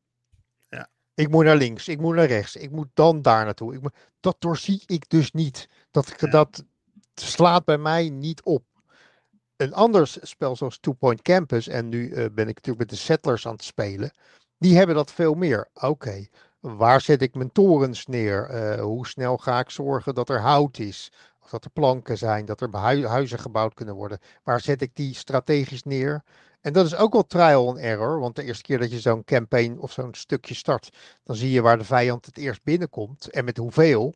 Ik 1.21 1.31
moet 1.31 1.45
naar 1.45 1.57
links, 1.57 1.89
ik 1.89 2.01
moet 2.01 2.15
naar 2.15 2.27
rechts, 2.27 2.57
ik 2.57 2.71
moet 2.71 2.89
dan 2.95 3.23
daar 3.23 3.45
naartoe. 3.45 3.75
Ik 3.75 3.83
moet, 3.83 3.95
dat 4.21 4.37
doorzie 4.39 4.83
ik 4.87 5.09
dus 5.09 5.33
niet. 5.33 5.69
Dat, 5.91 6.15
Ja. 6.19 6.31
dat 6.31 6.65
slaat 7.15 7.65
bij 7.65 7.79
mij 7.79 8.09
niet 8.09 8.43
op. 8.43 8.65
Een 9.57 9.75
ander 9.75 10.19
spel 10.23 10.57
zoals 10.57 10.79
Two 10.79 10.93
Point 10.93 11.23
Campus, 11.23 11.69
en 11.69 11.89
nu 11.89 12.11
eh, 12.11 12.17
ben 12.33 12.49
ik 12.49 12.55
natuurlijk 12.55 12.79
met 12.79 12.89
de 12.89 12.97
Settlers 12.97 13.47
aan 13.47 13.53
het 13.53 13.65
spelen, 13.65 14.11
die 14.59 14.77
hebben 14.77 14.95
dat 14.97 15.13
veel 15.13 15.35
meer. 15.35 15.69
Oké, 15.75 16.27
waar 16.61 17.01
zet 17.01 17.23
ik 17.23 17.35
mijn 17.35 17.53
torens 17.53 18.07
neer? 18.07 18.47
Eh, 18.49 18.81
hoe 18.83 19.07
snel 19.07 19.37
ga 19.37 19.59
ik 19.59 19.71
zorgen 19.71 20.15
dat 20.15 20.29
er 20.29 20.41
hout 20.41 20.79
is? 20.79 21.13
Of 21.43 21.51
dat 21.51 21.65
er 21.65 21.71
planken 21.71 22.19
zijn, 22.19 22.45
dat 22.45 22.61
er 22.61 22.69
hui- 22.71 23.07
huizen 23.07 23.39
gebouwd 23.39 23.75
kunnen 23.75 23.95
worden? 23.95 24.19
Waar 24.43 24.61
zet 24.61 24.83
ik 24.83 24.95
die 24.95 25.15
strategisch 25.15 25.83
neer? 25.83 26.23
En 26.61 26.73
dat 26.73 26.87
is 26.87 26.95
ook 26.97 27.13
wel 27.13 27.27
trial 27.27 27.69
and 27.69 27.79
error, 27.79 28.21
want 28.21 28.37
de 28.37 28.43
eerste 28.43 28.63
keer 28.63 28.79
dat 28.79 28.91
je 28.91 29.01
zo'n 29.01 29.25
campaign 29.25 29.79
of 29.79 29.93
zo'n 29.93 30.15
stukje 30.15 30.55
start, 30.55 30.97
dan 31.25 31.37
zie 31.37 31.51
je 31.51 31.61
waar 31.61 31.79
de 31.79 31.85
vijand 31.85 32.27
het 32.27 32.37
eerst 32.37 32.63
binnenkomt 32.63 33.31
en 33.31 33.45
met 33.45 33.57
hoeveel. 33.57 34.15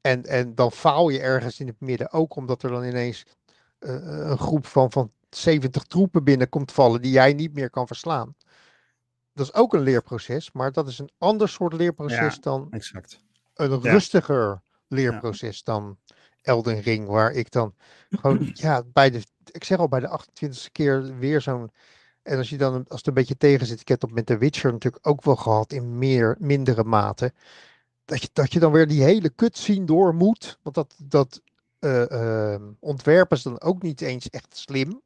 En, 0.00 0.24
en 0.24 0.54
dan 0.54 0.72
faal 0.72 1.08
je 1.08 1.20
ergens 1.20 1.60
in 1.60 1.66
het 1.66 1.80
midden 1.80 2.12
ook, 2.12 2.36
omdat 2.36 2.62
er 2.62 2.70
dan 2.70 2.84
ineens 2.84 3.24
eh, 3.78 3.94
een 4.04 4.38
groep 4.38 4.66
van, 4.66 4.92
van 4.92 5.10
70 5.30 5.82
troepen 5.82 6.24
binnenkomt 6.24 6.72
vallen 6.72 7.02
die 7.02 7.12
jij 7.12 7.32
niet 7.32 7.54
meer 7.54 7.70
kan 7.70 7.86
verslaan. 7.86 8.34
Dat 9.32 9.46
is 9.46 9.54
ook 9.54 9.74
een 9.74 9.80
leerproces, 9.80 10.52
maar 10.52 10.72
dat 10.72 10.88
is 10.88 10.98
een 10.98 11.10
ander 11.18 11.48
soort 11.48 11.72
leerproces 11.72 12.34
Ja. 12.34 12.40
dan 12.40 12.66
Exact. 12.70 13.20
een 13.54 13.80
Ja. 13.82 13.90
rustiger 13.92 14.62
leerproces 14.88 15.62
dan 15.62 15.98
Elden 16.44 16.80
Ring, 16.80 17.06
waar 17.06 17.32
ik 17.32 17.50
dan 17.50 17.74
gewoon, 18.10 18.50
ja, 18.52 18.82
bij 18.92 19.10
de, 19.10 19.22
ik 19.50 19.64
zeg 19.64 19.78
al, 19.78 19.88
bij 19.88 20.00
de 20.00 20.20
28e 20.20 20.72
keer 20.72 21.18
weer 21.18 21.40
zo'n, 21.40 21.70
en 22.22 22.38
als 22.38 22.50
je 22.50 22.56
dan, 22.56 22.84
als 22.88 22.98
het 22.98 23.06
een 23.06 23.14
beetje 23.14 23.36
tegen 23.36 23.66
zit, 23.66 23.80
ik 23.80 23.88
heb 23.88 24.00
dat 24.00 24.10
met 24.10 24.26
The 24.26 24.38
Witcher 24.38 24.72
natuurlijk 24.72 25.06
ook 25.06 25.24
wel 25.24 25.36
gehad 25.36 25.72
in 25.72 25.98
meer, 25.98 26.36
mindere 26.38 26.84
mate, 26.84 27.32
dat 28.04 28.22
je, 28.22 28.28
dat 28.32 28.52
je 28.52 28.60
dan 28.60 28.72
weer 28.72 28.86
die 28.86 29.02
hele 29.02 29.34
cutscene 29.34 29.84
door 29.84 30.14
moet, 30.14 30.58
want 30.62 30.74
dat, 30.74 30.94
dat 31.04 31.42
eh, 31.78 32.10
ehm, 32.10 32.62
ontwerpen 32.80 33.36
is 33.36 33.42
dan 33.42 33.60
ook 33.60 33.82
niet 33.82 34.00
eens 34.00 34.30
echt 34.30 34.56
slim. 34.56 35.02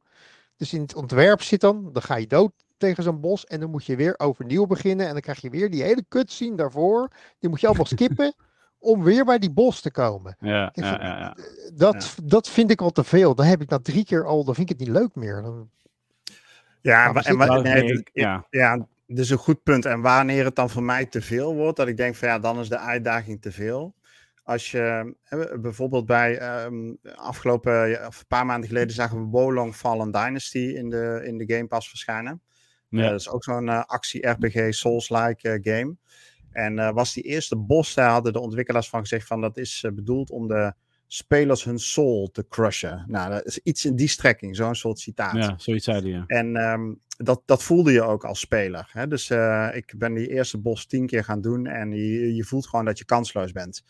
Dus 0.55 0.73
in 0.73 0.81
het 0.81 0.95
ontwerp 0.95 1.41
zit 1.41 1.61
dan, 1.61 1.89
dan 1.93 2.01
ga 2.01 2.15
je 2.15 2.27
dood 2.27 2.51
tegen 2.77 3.03
zo'n 3.03 3.19
bos 3.19 3.45
en 3.45 3.59
dan 3.59 3.69
moet 3.69 3.85
je 3.85 3.95
weer 3.95 4.19
overnieuw 4.19 4.65
beginnen 4.65 5.05
en 5.05 5.11
dan 5.11 5.21
krijg 5.21 5.41
je 5.41 5.49
weer 5.49 5.69
die 5.69 5.83
hele 5.83 6.05
cutscene 6.09 6.55
daarvoor. 6.55 7.07
Die 7.39 7.49
moet 7.49 7.59
je 7.61 7.67
allemaal 7.67 7.85
skippen 7.97 8.33
om 8.79 9.03
weer 9.03 9.25
bij 9.25 9.39
die 9.39 9.51
bos 9.51 9.81
te 9.81 9.91
komen. 9.91 10.35
Ja, 10.39 10.67
Ik 10.73 10.83
ja, 10.83 10.89
vind- 10.89 11.01
ja, 11.01 11.17
ja. 11.19 11.35
Dat, 11.73 12.15
dat 12.23 12.49
vind 12.49 12.71
ik 12.71 12.81
al 12.81 12.91
te 12.91 13.03
veel. 13.03 13.35
Dan 13.35 13.45
heb 13.45 13.61
ik 13.61 13.69
na 13.69 13.79
drie 13.79 14.05
keer 14.05 14.25
al, 14.25 14.43
dan 14.45 14.55
vind 14.55 14.69
ik 14.69 14.77
het 14.79 14.87
niet 14.87 14.97
leuk 14.97 15.15
meer. 15.15 15.41
Dan, 15.41 15.69
Ja, 16.81 17.13
en 17.23 17.37
wa- 17.37 17.61
nee, 17.61 17.61
nee, 17.83 17.93
dat- 17.93 18.09
ja. 18.13 18.45
ja, 18.49 18.77
dat 19.07 19.17
is 19.17 19.29
een 19.29 19.37
goed 19.37 19.63
punt. 19.63 19.85
En 19.85 20.01
wanneer 20.01 20.45
het 20.45 20.55
dan 20.55 20.69
voor 20.69 20.83
mij 20.83 21.05
te 21.05 21.21
veel 21.21 21.55
wordt, 21.55 21.77
dat 21.77 21.87
ik 21.87 21.97
denk 21.97 22.15
van 22.15 22.27
ja, 22.27 22.39
dan 22.39 22.59
is 22.59 22.69
de 22.69 22.77
uitdaging 22.77 23.41
te 23.41 23.51
veel. 23.51 23.93
Als 24.43 24.71
je 24.71 25.15
eh, 25.23 25.39
bijvoorbeeld 25.61 26.05
bij 26.05 26.37
ehm, 26.37 26.93
afgelopen, 27.15 28.05
of 28.07 28.19
een 28.19 28.27
paar 28.27 28.45
maanden 28.45 28.69
geleden 28.69 28.93
zagen 28.93 29.17
we 29.17 29.23
Wolong 29.29 29.75
Fallen 29.75 30.11
Dynasty 30.11 30.57
in 30.57 30.89
de, 30.89 31.21
in 31.25 31.37
de 31.37 31.53
Game 31.53 31.67
Pass 31.67 31.89
verschijnen. 31.89 32.41
Ja. 32.89 33.03
Eh, 33.03 33.09
dat 33.09 33.19
is 33.19 33.29
ook 33.29 33.43
zo'n 33.43 33.69
eh, 33.69 33.83
actie-RPG 33.85 34.73
Souls-like 34.73 35.59
game. 35.63 35.95
En 36.51 36.79
eh, 36.79 36.91
was 36.91 37.13
die 37.13 37.23
eerste 37.23 37.55
bos, 37.55 37.93
daar 37.93 38.09
hadden 38.09 38.33
de 38.33 38.39
ontwikkelaars 38.39 38.89
van 38.89 38.99
gezegd 38.99 39.27
van 39.27 39.41
dat 39.41 39.57
is 39.57 39.83
eh, 39.83 39.91
bedoeld 39.91 40.29
om 40.29 40.47
de 40.47 40.73
spelers 41.07 41.63
hun 41.63 41.79
soul 41.79 42.29
te 42.31 42.47
crushen. 42.47 43.05
Nou, 43.07 43.31
dat 43.31 43.45
is 43.45 43.57
iets 43.57 43.85
in 43.85 43.95
die 43.95 44.07
strekking, 44.07 44.55
zo'n 44.55 44.75
soort 44.75 44.99
citaat. 44.99 45.35
ja, 45.35 45.53
zoiets 45.57 45.85
zei 45.85 46.01
hij, 46.01 46.09
ja. 46.09 46.23
En 46.27 46.55
ehm, 46.55 46.93
dat, 47.17 47.41
dat 47.45 47.63
voelde 47.63 47.91
je 47.91 48.01
ook 48.01 48.23
als 48.25 48.39
speler. 48.39 48.89
Hè? 48.91 49.07
Dus 49.07 49.29
eh, 49.29 49.69
ik 49.73 49.93
ben 49.97 50.13
die 50.13 50.29
eerste 50.29 50.57
bos 50.57 50.85
tien 50.85 51.05
keer 51.05 51.23
gaan 51.23 51.41
doen 51.41 51.65
en 51.65 51.91
je, 51.91 52.35
je 52.35 52.43
voelt 52.43 52.67
gewoon 52.67 52.85
dat 52.85 52.97
je 52.97 53.05
kansloos 53.05 53.51
bent. 53.51 53.83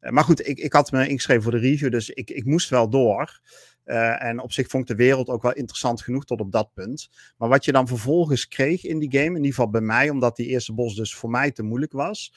Maar 0.00 0.24
goed, 0.24 0.48
ik, 0.48 0.58
ik 0.58 0.72
had 0.72 0.92
me 0.92 1.08
ingeschreven 1.08 1.42
voor 1.42 1.52
de 1.52 1.58
review, 1.58 1.90
dus 1.90 2.10
ik, 2.10 2.30
ik 2.30 2.44
moest 2.44 2.70
wel 2.70 2.88
door. 2.90 3.40
Eh, 3.84 4.24
en 4.24 4.40
op 4.40 4.52
zich 4.52 4.68
vond 4.68 4.82
ik 4.90 4.96
de 4.96 5.04
wereld 5.04 5.28
ook 5.28 5.42
wel 5.42 5.52
interessant 5.52 6.02
genoeg 6.02 6.24
tot 6.24 6.40
op 6.40 6.52
dat 6.52 6.70
punt. 6.74 7.08
Maar 7.36 7.48
wat 7.48 7.64
je 7.64 7.72
dan 7.72 7.86
vervolgens 7.88 8.48
kreeg 8.48 8.84
in 8.84 8.98
die 8.98 9.10
game, 9.10 9.24
in 9.24 9.34
ieder 9.34 9.48
geval 9.48 9.70
bij 9.70 9.80
mij, 9.80 10.10
omdat 10.10 10.36
die 10.36 10.46
eerste 10.46 10.72
bos 10.72 10.94
dus 10.94 11.14
voor 11.14 11.30
mij 11.30 11.50
te 11.50 11.62
moeilijk 11.62 11.92
was, 11.92 12.32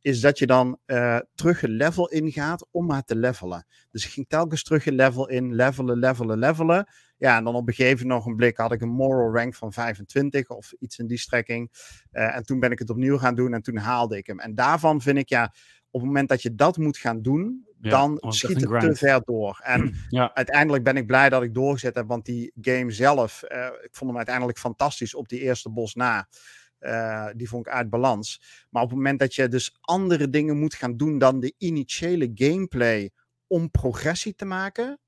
is 0.00 0.20
dat 0.20 0.38
je 0.38 0.46
dan 0.46 0.78
eh, 0.84 1.18
terug 1.34 1.62
een 1.62 1.70
level 1.70 2.08
ingaat 2.08 2.66
om 2.70 2.86
maar 2.86 3.04
te 3.04 3.16
levelen. 3.16 3.66
Dus 3.90 4.04
ik 4.04 4.10
ging 4.10 4.28
telkens 4.28 4.62
terug 4.62 4.86
een 4.86 4.94
level 4.94 5.28
in, 5.28 5.54
levelen, 5.54 5.98
levelen, 5.98 6.38
levelen. 6.38 6.86
Ja, 7.16 7.36
en 7.36 7.44
dan 7.44 7.54
op 7.54 7.68
een 7.68 7.74
gegeven 7.74 8.06
nog 8.06 8.26
een 8.26 8.36
blik 8.36 8.56
had 8.56 8.72
ik 8.72 8.80
een 8.80 8.88
moral 8.88 9.34
rank 9.34 9.54
van 9.54 9.72
25 9.72 10.48
of 10.48 10.72
iets 10.78 10.98
in 10.98 11.06
die 11.06 11.18
strekking. 11.18 11.70
Eh, 12.10 12.36
en 12.36 12.42
toen 12.42 12.60
ben 12.60 12.70
ik 12.70 12.78
het 12.78 12.90
opnieuw 12.90 13.18
gaan 13.18 13.34
doen 13.34 13.54
en 13.54 13.62
toen 13.62 13.76
haalde 13.76 14.16
ik 14.16 14.26
hem. 14.26 14.38
En 14.38 14.54
daarvan 14.54 15.00
vind 15.00 15.18
ik 15.18 15.28
ja, 15.28 15.54
het 16.00 16.06
moment 16.06 16.28
dat 16.28 16.42
je 16.42 16.54
dat 16.54 16.76
moet 16.76 16.96
gaan 16.96 17.22
doen, 17.22 17.66
Ja, 17.80 17.90
dan 17.90 18.18
schiet 18.28 18.60
het 18.60 18.80
te 18.80 18.94
ver 18.94 19.20
door. 19.24 19.60
En 19.62 19.94
Ja, 20.08 20.34
uiteindelijk 20.34 20.84
ben 20.84 20.96
ik 20.96 21.06
blij 21.06 21.28
dat 21.28 21.42
ik 21.42 21.54
doorgezet 21.54 21.94
heb, 21.94 22.08
want 22.08 22.24
die 22.24 22.52
game 22.60 22.90
zelf, 22.90 23.42
eh, 23.42 23.66
ik 23.66 23.94
vond 23.94 24.10
hem 24.10 24.16
uiteindelijk 24.16 24.58
fantastisch 24.58 25.14
op 25.14 25.28
die 25.28 25.40
eerste 25.40 25.70
bos 25.70 25.94
na. 25.94 26.28
Eh, 26.78 27.28
die 27.36 27.48
vond 27.48 27.66
ik 27.66 27.72
uit 27.72 27.90
balans. 27.90 28.42
Maar 28.70 28.82
op 28.82 28.88
het 28.88 28.96
moment 28.96 29.18
dat 29.18 29.34
je 29.34 29.48
dus 29.48 29.76
andere 29.80 30.30
dingen 30.30 30.58
moet 30.58 30.74
gaan 30.74 30.96
doen 30.96 31.18
dan 31.18 31.40
de 31.40 31.54
initiële 31.58 32.30
gameplay 32.34 33.10
om 33.46 33.70
progressie 33.70 34.34
te 34.34 34.44
maken, 34.44 34.98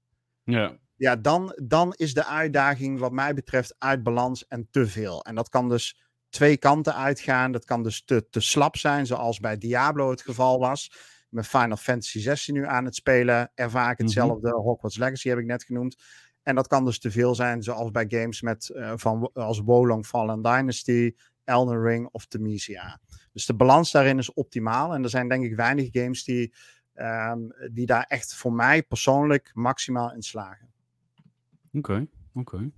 ja. 0.44 0.76
ja, 0.96 1.16
dan, 1.16 1.58
dan 1.62 1.92
is 1.96 2.14
de 2.14 2.24
uitdaging 2.24 2.98
wat 2.98 3.12
mij 3.12 3.34
betreft 3.34 3.74
uit 3.78 4.02
balans 4.02 4.46
en 4.46 4.68
te 4.70 4.86
veel. 4.86 5.24
En 5.24 5.34
dat 5.34 5.48
kan 5.48 5.68
dus 5.68 6.09
twee 6.30 6.56
kanten 6.56 6.94
uitgaan. 6.94 7.52
Dat 7.52 7.64
kan 7.64 7.82
dus 7.82 8.04
te, 8.04 8.28
te 8.30 8.40
slap 8.40 8.76
zijn, 8.76 9.06
zoals 9.06 9.40
bij 9.40 9.58
Diablo 9.58 10.10
het 10.10 10.22
geval 10.22 10.58
was. 10.58 10.92
Met 11.28 11.46
Final 11.46 11.76
Fantasy 11.76 12.20
16 12.20 12.54
nu 12.54 12.66
aan 12.66 12.84
het 12.84 12.94
spelen, 12.94 13.50
ervaar 13.54 13.90
ik 13.90 13.96
Mhm. 13.98 14.02
hetzelfde. 14.06 14.50
Hogwarts 14.50 14.96
Legacy 14.98 15.28
heb 15.28 15.38
ik 15.38 15.44
net 15.44 15.64
genoemd. 15.64 15.96
En 16.42 16.54
dat 16.54 16.66
kan 16.66 16.84
dus 16.84 16.98
te 16.98 17.10
veel 17.10 17.34
zijn, 17.34 17.62
zoals 17.62 17.90
bij 17.90 18.04
games 18.08 18.42
met, 18.42 18.68
eh, 18.68 18.92
van, 18.96 19.30
als 19.32 19.58
Wolong 19.60 20.06
Fallen 20.06 20.42
Dynasty, 20.42 21.14
Elden 21.44 21.82
Ring 21.82 22.08
of 22.12 22.26
Temisia. 22.26 23.00
Dus 23.32 23.46
de 23.46 23.54
balans 23.54 23.90
daarin 23.92 24.18
is 24.18 24.32
optimaal. 24.32 24.94
En 24.94 25.02
er 25.02 25.08
zijn 25.08 25.28
denk 25.28 25.44
ik 25.44 25.54
weinig 25.56 25.88
games 25.92 26.24
die, 26.24 26.54
ehm, 26.94 27.38
die 27.70 27.86
daar 27.86 28.04
echt 28.08 28.34
voor 28.34 28.52
mij 28.52 28.82
persoonlijk 28.82 29.50
maximaal 29.54 30.12
in 30.12 30.22
slagen. 30.22 30.68
Oké, 31.72 32.06
oké. 32.34 32.70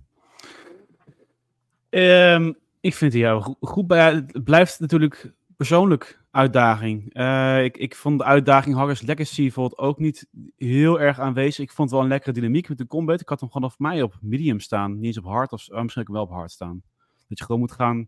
Ehm, 1.89 2.53
ik 2.83 2.95
vind 2.95 3.13
jou 3.13 3.41
go- 3.41 3.57
goed 3.59 3.87
bij. 3.87 4.13
Het 4.13 4.43
blijft 4.43 4.79
natuurlijk 4.79 5.33
persoonlijk 5.57 6.21
uitdaging. 6.31 7.13
Eh, 7.13 7.63
ik, 7.63 7.77
ik 7.77 7.95
vond 7.95 8.19
de 8.19 8.25
uitdaging 8.25 8.75
Hogwarts 8.75 9.01
Legacy 9.01 9.51
ook 9.75 9.99
niet 9.99 10.27
heel 10.57 10.99
erg 10.99 11.19
aanwezig. 11.19 11.63
Ik 11.63 11.71
vond 11.71 11.91
wel 11.91 12.01
een 12.01 12.07
lekkere 12.07 12.31
dynamiek 12.31 12.69
met 12.69 12.77
de 12.77 12.87
combat. 12.87 13.21
Ik 13.21 13.29
had 13.29 13.39
hem 13.39 13.51
gewoon 13.51 13.71
voor 13.71 13.81
mij 13.85 14.01
op 14.01 14.17
medium 14.21 14.59
staan, 14.59 14.95
niet 14.95 15.05
eens 15.05 15.17
op 15.17 15.23
hard. 15.23 15.51
Of 15.51 15.69
oh, 15.69 15.81
misschien 15.81 16.05
wel 16.11 16.21
op 16.21 16.29
hard 16.29 16.51
staan. 16.51 16.81
Dat 17.27 17.37
je 17.37 17.43
gewoon 17.43 17.61
moet 17.61 17.71
gaan 17.71 18.07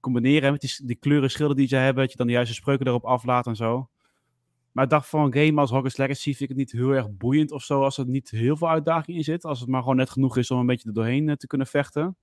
combineren 0.00 0.52
met 0.52 0.60
die, 0.60 0.86
die 0.86 0.96
kleuren 0.96 1.30
schilden 1.30 1.56
die 1.56 1.68
ze 1.68 1.76
hebben. 1.76 2.02
Dat 2.02 2.12
je 2.12 2.18
dan 2.18 2.26
de 2.26 2.32
juiste 2.32 2.54
spreuken 2.54 2.86
erop 2.86 3.04
aflaat 3.04 3.46
en 3.46 3.56
zo. 3.56 3.88
Maar 4.72 4.84
ik 4.84 4.90
dacht 4.90 5.08
van 5.08 5.24
een 5.24 5.46
game 5.46 5.60
als 5.60 5.70
Hogwarts 5.70 5.96
Legacy 5.96 6.34
vind 6.34 6.40
ik 6.40 6.48
het 6.48 6.56
niet 6.56 6.72
heel 6.72 6.90
erg 6.90 7.10
boeiend 7.10 7.52
of 7.52 7.62
zo. 7.62 7.82
Als 7.82 7.98
er 7.98 8.06
niet 8.06 8.30
heel 8.30 8.56
veel 8.56 8.68
uitdaging 8.68 9.16
in 9.16 9.24
zit. 9.24 9.44
Als 9.44 9.60
het 9.60 9.68
maar 9.68 9.80
gewoon 9.80 9.96
net 9.96 10.10
genoeg 10.10 10.36
is 10.36 10.50
om 10.50 10.58
een 10.58 10.66
beetje 10.66 10.88
er 10.88 10.94
doorheen 10.94 11.28
eh, 11.28 11.36
te 11.36 11.46
kunnen 11.46 11.66
vechten. 11.66 12.16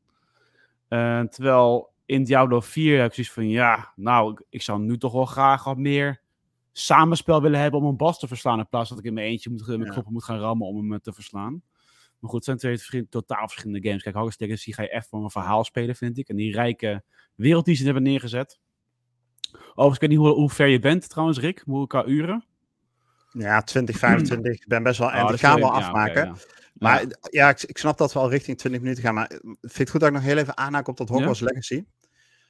Eh, 0.88 1.22
terwijl 1.22 1.94
in 2.06 2.24
Diablo 2.24 2.60
4 2.60 2.98
heb 2.98 3.08
ik 3.08 3.14
zoiets 3.14 3.34
van, 3.34 3.50
ja, 3.50 3.94
nou, 3.96 4.32
ik, 4.32 4.46
ik 4.50 4.62
zou 4.62 4.80
nu 4.82 4.98
toch 4.98 5.14
wel 5.14 5.26
graag 5.26 5.64
wat 5.64 5.78
meer 5.78 6.22
samenspel 6.72 7.42
willen 7.42 7.60
hebben 7.60 7.80
om 7.80 7.86
een 7.86 7.98
bas 7.98 8.20
te 8.20 8.28
verslaan. 8.28 8.60
In 8.60 8.68
plaats 8.68 8.90
dat 8.90 9.00
ik 9.00 9.06
in 9.06 9.14
mijn 9.14 9.28
eentje 9.28 9.50
moet, 9.50 9.68
met 9.68 9.86
Ja. 9.88 9.92
knoppen 9.92 10.14
moet 10.14 10.24
gaan 10.24 10.40
rammen 10.40 10.68
om 10.68 10.78
hem 10.78 10.94
eh, 10.94 11.00
te 11.00 11.14
verslaan. 11.14 11.62
Maar 12.20 12.30
goed, 12.30 12.34
het 12.34 12.44
zijn 12.44 12.58
twee 12.58 12.76
verschillende, 12.76 13.10
totaal 13.12 13.48
verschillende 13.48 13.88
games. 13.88 14.04
Kijk, 14.04 14.16
Hogwarts 14.16 14.40
Legacy 14.40 14.72
ga 14.72 14.82
je 14.82 14.90
echt 14.90 15.08
voor 15.08 15.24
een 15.24 15.30
verhaal 15.30 15.64
spelen, 15.64 15.96
vind 15.96 16.18
ik. 16.18 16.30
En 16.30 16.36
die 16.36 16.52
rijke 16.54 17.04
wereld 17.36 17.66
die 17.66 17.76
ze 17.76 17.84
hebben 17.86 18.04
neergezet. 18.04 18.60
Overigens, 19.52 19.94
ik 19.96 20.00
weet 20.02 20.10
niet 20.10 20.20
hoe, 20.20 20.30
hoe 20.30 20.50
ver 20.50 20.68
je 20.68 20.80
bent 20.80 21.10
trouwens, 21.10 21.40
Rick. 21.40 21.62
Hoe 21.66 21.88
qua 21.88 22.06
uren. 22.06 22.46
Ja, 23.32 23.62
20, 23.62 23.98
25. 23.98 24.54
Ik 24.54 24.68
ben 24.68 24.84
best 24.84 25.00
wel. 25.00 25.12
En 25.12 25.18
Oh, 25.18 25.24
ik 25.24 25.30
dat 25.30 25.40
ga 25.40 25.56
is 25.56 25.62
wel 25.62 25.72
ja, 25.72 25.78
afmaken. 25.78 26.26
ja. 26.26 26.36
Maar 26.80 27.06
ja, 27.30 27.50
ik, 27.50 27.64
ik 27.64 27.78
snap 27.78 27.98
dat 27.98 28.14
we 28.14 28.20
al 28.20 28.30
richting 28.30 28.58
20 28.58 28.82
minuten 28.82 29.04
gaan. 29.04 29.14
Maar 29.14 29.28
eh, 29.28 29.38
vind 29.62 29.78
het 29.78 29.90
goed 29.90 30.00
dat 30.00 30.10
ik 30.10 30.16
nog 30.16 30.24
heel 30.24 30.38
even 30.38 30.58
aanhaak 30.58 30.88
op 30.88 30.98
dat 30.98 31.10
Hogwarts 31.10 31.40
Legacy? 31.40 31.84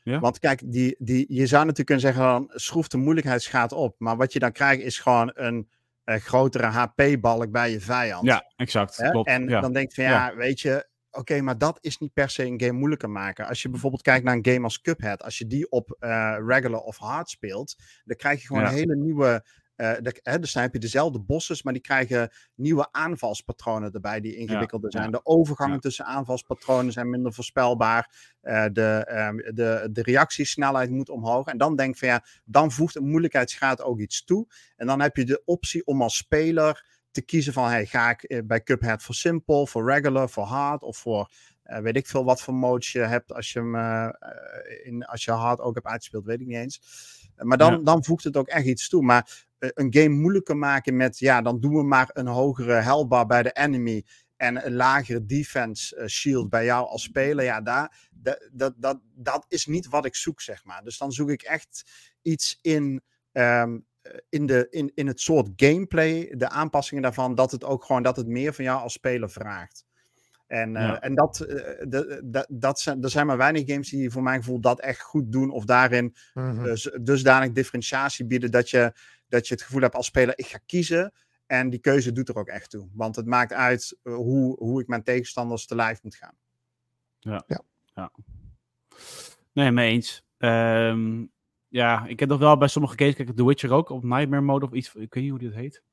Ja. 0.04 0.20
Want 0.20 0.40
kijk, 0.40 0.62
die, 0.66 0.96
die, 1.00 1.26
je 1.30 1.48
zou 1.48 1.66
natuurlijk 1.66 1.86
kunnen 1.88 2.06
zeggen, 2.06 2.24
dan 2.24 2.50
schroeft 2.54 2.92
de 2.92 2.98
moeilijkheidsgraad 2.98 3.72
op. 3.72 3.96
Maar 3.98 4.18
wat 4.18 4.34
je 4.34 4.40
dan 4.40 4.52
krijgt 4.52 4.82
is 4.82 5.00
gewoon 5.00 5.32
een 5.34 5.70
eh, 6.04 6.16
grotere 6.16 6.66
HP-balk 6.66 7.52
bij 7.52 7.72
je 7.72 7.80
vijand. 7.80 8.26
Ja, 8.26 8.52
exact. 8.56 8.98
Hè? 8.98 9.10
Klopt. 9.10 9.28
En 9.28 9.48
ja. 9.48 9.62
dan 9.62 9.74
denk 9.74 9.90
je 9.90 10.02
van 10.02 10.12
ja, 10.12 10.36
weet 10.36 10.60
je, 10.60 10.88
oké, 11.12 11.42
maar 11.42 11.58
dat 11.58 11.78
is 11.82 11.98
niet 11.98 12.13
per 12.13 12.30
se 12.30 12.46
een 12.46 12.62
game 12.62 12.78
moeilijker 12.78 13.10
maken. 13.10 13.48
Als 13.48 13.62
je 13.62 13.70
bijvoorbeeld 13.70 14.02
kijkt 14.02 14.26
naar 14.26 14.36
een 14.36 14.54
game 14.54 14.63
als 14.63 14.82
Cuphead, 14.82 15.24
als 15.24 15.38
je 15.38 15.48
die 15.48 15.70
op 15.70 15.96
eh, 16.00 16.38
regular 16.48 16.80
of 16.80 16.98
hard 16.98 17.30
speelt, 17.30 17.76
dan 18.06 18.16
krijg 18.18 18.42
je 18.42 18.48
gewoon 18.48 18.62
Ja. 18.62 18.70
een 18.70 18.76
hele 18.76 18.96
nieuwe 18.96 19.46
de- 19.78 20.20
hè, 20.24 20.40
dus 20.40 20.54
dan 20.54 20.62
heb 20.63 20.74
je 20.74 20.80
dezelfde 20.80 21.20
bosses, 21.20 21.63
maar 21.63 21.74
die 21.74 21.82
krijgen 21.82 22.30
nieuwe 22.56 22.88
aanvalspatronen 22.92 23.92
erbij 23.92 24.20
die 24.22 24.36
ingewikkelder 24.36 24.92
ja. 24.94 25.00
zijn. 25.00 25.12
De 25.12 25.26
overgangen 25.26 25.74
Ja. 25.74 25.80
tussen 25.80 26.06
aanvalspatronen 26.06 26.92
zijn 26.94 27.10
minder 27.10 27.34
voorspelbaar. 27.34 28.36
Eh, 28.42 28.66
de, 28.72 29.04
ehm, 29.08 29.36
de, 29.38 29.90
de 29.92 30.02
reactiesnelheid 30.02 30.90
moet 30.90 31.10
omhoog. 31.10 31.48
En 31.48 31.58
dan 31.58 31.76
denk 31.76 31.94
ik 31.94 32.00
van 32.00 32.08
ja, 32.08 32.24
dan 32.46 32.72
voegt 32.72 32.96
een 32.96 33.08
moeilijkheidsgraad 33.10 33.82
ook 33.82 34.00
iets 34.00 34.24
toe. 34.24 34.48
En 34.76 34.88
dan 34.88 35.02
heb 35.02 35.16
je 35.16 35.26
de 35.26 35.42
optie 35.46 35.86
om 35.86 36.02
als 36.02 36.18
speler 36.18 36.86
te 37.12 37.22
kiezen 37.22 37.54
van 37.54 37.70
hey, 37.70 37.86
ga 37.86 38.10
ik 38.10 38.24
eh, 38.24 38.40
bij 38.46 38.63
Cuphead 38.63 39.04
voor 39.04 39.16
simple, 39.16 39.68
voor 39.68 39.90
regular, 39.92 40.30
voor 40.30 40.44
hard 40.44 40.82
of 40.84 40.98
voor 40.98 41.32
eh, 41.63 41.80
weet 41.80 41.96
ik 41.96 42.08
veel 42.08 42.24
wat 42.24 42.42
voor 42.42 42.54
modes 42.54 42.92
je 42.92 43.00
hebt 43.00 43.34
als 43.34 43.54
je 43.54 43.60
hem 43.60 43.76
in, 44.84 45.06
als 45.06 45.26
je 45.26 45.32
hard 45.32 45.60
ook 45.60 45.74
hebt 45.76 45.88
uitgespeeld, 45.88 46.26
weet 46.26 46.42
ik 46.42 46.48
niet 46.48 46.58
eens. 46.58 46.82
Maar 47.36 47.58
dan, 47.58 47.72
Ja. 47.74 47.80
dan 47.84 48.04
voegt 48.04 48.24
het 48.24 48.38
ook 48.38 48.48
echt 48.48 48.66
iets 48.66 48.90
toe. 48.90 49.04
Maar 49.04 49.46
een 49.60 49.93
game 49.93 50.10
moeilijker 50.15 50.58
maken 50.58 50.96
met 50.96 51.20
ja, 51.20 51.41
dan 51.41 51.60
doen 51.60 51.76
we 51.76 51.84
maar 51.84 52.10
een 52.13 52.28
hogere 52.28 52.74
helbar 52.74 53.26
bij 53.26 53.43
de 53.43 53.52
enemy 53.52 54.06
en 54.36 54.65
een 54.65 54.74
lagere 54.76 55.26
defense 55.26 55.96
eh, 55.96 56.08
shield 56.08 56.50
bij 56.50 56.65
jou 56.65 56.88
als 56.88 57.04
speler. 57.04 57.46
Ja, 57.46 57.62
daar, 57.62 58.08
dat, 58.12 58.50
dat, 58.52 58.74
dat, 58.78 59.00
dat 59.15 59.46
is 59.48 59.65
niet 59.65 59.88
wat 59.88 60.06
ik 60.06 60.15
zoek, 60.15 60.41
zeg 60.41 60.63
maar. 60.65 60.84
Dus 60.84 60.98
dan 60.98 61.12
zoek 61.12 61.30
ik 61.30 61.41
echt 61.41 61.91
iets 62.22 62.60
in. 62.62 63.02
ehm, 63.32 63.78
eh, 64.02 64.13
in, 64.30 64.46
de, 64.46 64.67
in, 64.70 64.91
in 64.96 65.08
het 65.08 65.22
soort 65.22 65.50
gameplay, 65.56 66.34
de 66.38 66.50
aanpassingen 66.50 67.04
daarvan, 67.04 67.36
dat 67.36 67.52
het 67.52 67.63
ook 67.63 67.84
gewoon 67.86 68.04
dat 68.04 68.15
het 68.15 68.28
meer 68.28 68.54
van 68.54 68.63
jou 68.63 68.82
als 68.82 68.93
speler 68.93 69.30
vraagt. 69.30 69.86
En, 70.48 70.76
eh, 70.76 70.98
en 71.00 71.15
dat, 71.15 71.39
eh, 71.39 71.56
de, 71.88 72.22
de- 72.26 72.48
dat 72.50 72.80
zijn, 72.80 73.04
er 73.04 73.10
zijn 73.10 73.26
maar 73.28 73.38
weinig 73.38 73.63
games 73.65 73.89
die 73.89 74.12
voor 74.12 74.24
mijn 74.24 74.39
gevoel 74.39 74.60
dat 74.60 74.80
echt 74.80 75.02
goed 75.02 75.32
doen. 75.32 75.50
Of 75.52 75.65
daarin 75.65 76.15
eh, 76.65 76.74
z- 76.74 76.98
dusdanig 77.02 77.52
differentiatie 77.52 78.26
bieden 78.26 78.52
dat 78.52 78.70
je, 78.70 78.93
dat 79.30 79.48
je 79.48 79.54
het 79.54 79.63
gevoel 79.63 79.82
hebt 79.82 79.96
als 79.96 80.06
speler, 80.06 80.38
ik 80.38 80.46
ga 80.46 80.60
kiezen. 80.66 81.13
En 81.46 81.70
die 81.70 81.80
keuze 81.80 82.12
doet 82.12 82.30
er 82.30 82.36
ook 82.36 82.48
echt 82.48 82.70
toe. 82.70 82.90
Want 82.94 83.16
het 83.16 83.26
maakt 83.26 83.54
uit 83.54 83.98
eh, 84.04 84.16
hoe, 84.16 84.56
hoe 84.58 84.82
ik 84.82 84.88
mijn 84.88 85.04
tegenstanders 85.04 85.66
te 85.66 85.76
lijf 85.76 86.04
moet 86.04 86.16
gaan. 86.16 86.36
Nee, 89.54 89.72
mee 89.72 89.92
eens. 89.92 90.24
Ehm, 90.38 91.26
ja, 91.68 92.06
ik 92.06 92.20
heb 92.20 92.30
nog 92.30 92.40
wel 92.40 92.58
bij 92.58 92.68
sommige 92.68 92.98
games, 92.98 93.16
kijk, 93.16 93.36
The 93.36 93.46
Witcher 93.46 93.72
ook, 93.72 93.90
op 93.90 94.04
Nightmare 94.04 94.42
Mode 94.42 94.66
of 94.66 94.72
iets, 94.72 94.96
ik 94.96 95.13
weet 95.13 95.24
niet 95.24 95.30
hoe 95.30 95.40
dit 95.40 95.54
heet. 95.54 95.84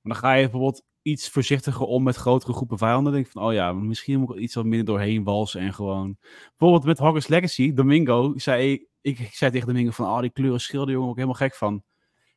Maar 0.00 0.12
dan 0.12 0.22
ga 0.22 0.32
je 0.32 0.42
bijvoorbeeld 0.42 0.84
iets 1.02 1.28
voorzichtiger 1.28 1.86
om 1.86 2.02
met 2.02 2.16
grotere 2.16 2.52
groepen 2.52 2.78
vijanden. 2.78 3.04
Dan 3.04 3.12
denk 3.12 3.26
ik 3.26 3.32
van, 3.32 3.42
oh 3.42 3.52
ja, 3.52 3.72
misschien 3.72 4.20
moet 4.20 4.30
ik 4.30 4.36
er 4.36 4.42
iets 4.42 4.54
wat 4.54 4.64
minder 4.64 4.86
doorheen 4.86 5.24
walsen 5.24 5.60
en 5.60 5.74
gewoon... 5.74 6.16
Bijvoorbeeld 6.56 6.84
met 6.84 6.98
Hogwarts 6.98 7.28
Legacy, 7.28 7.72
Domingo, 7.72 8.32
zei 8.36 8.72
ik, 8.72 9.18
ik 9.18 9.34
zei 9.34 9.50
tegen 9.50 9.66
Domingo 9.66 9.90
van, 9.90 10.06
oh, 10.06 10.20
die 10.20 10.30
kleuren 10.30 10.60
schilden, 10.60 10.94
jongen, 10.94 11.08
ook 11.08 11.14
helemaal 11.14 11.36
gek 11.36 11.54
van. 11.54 11.82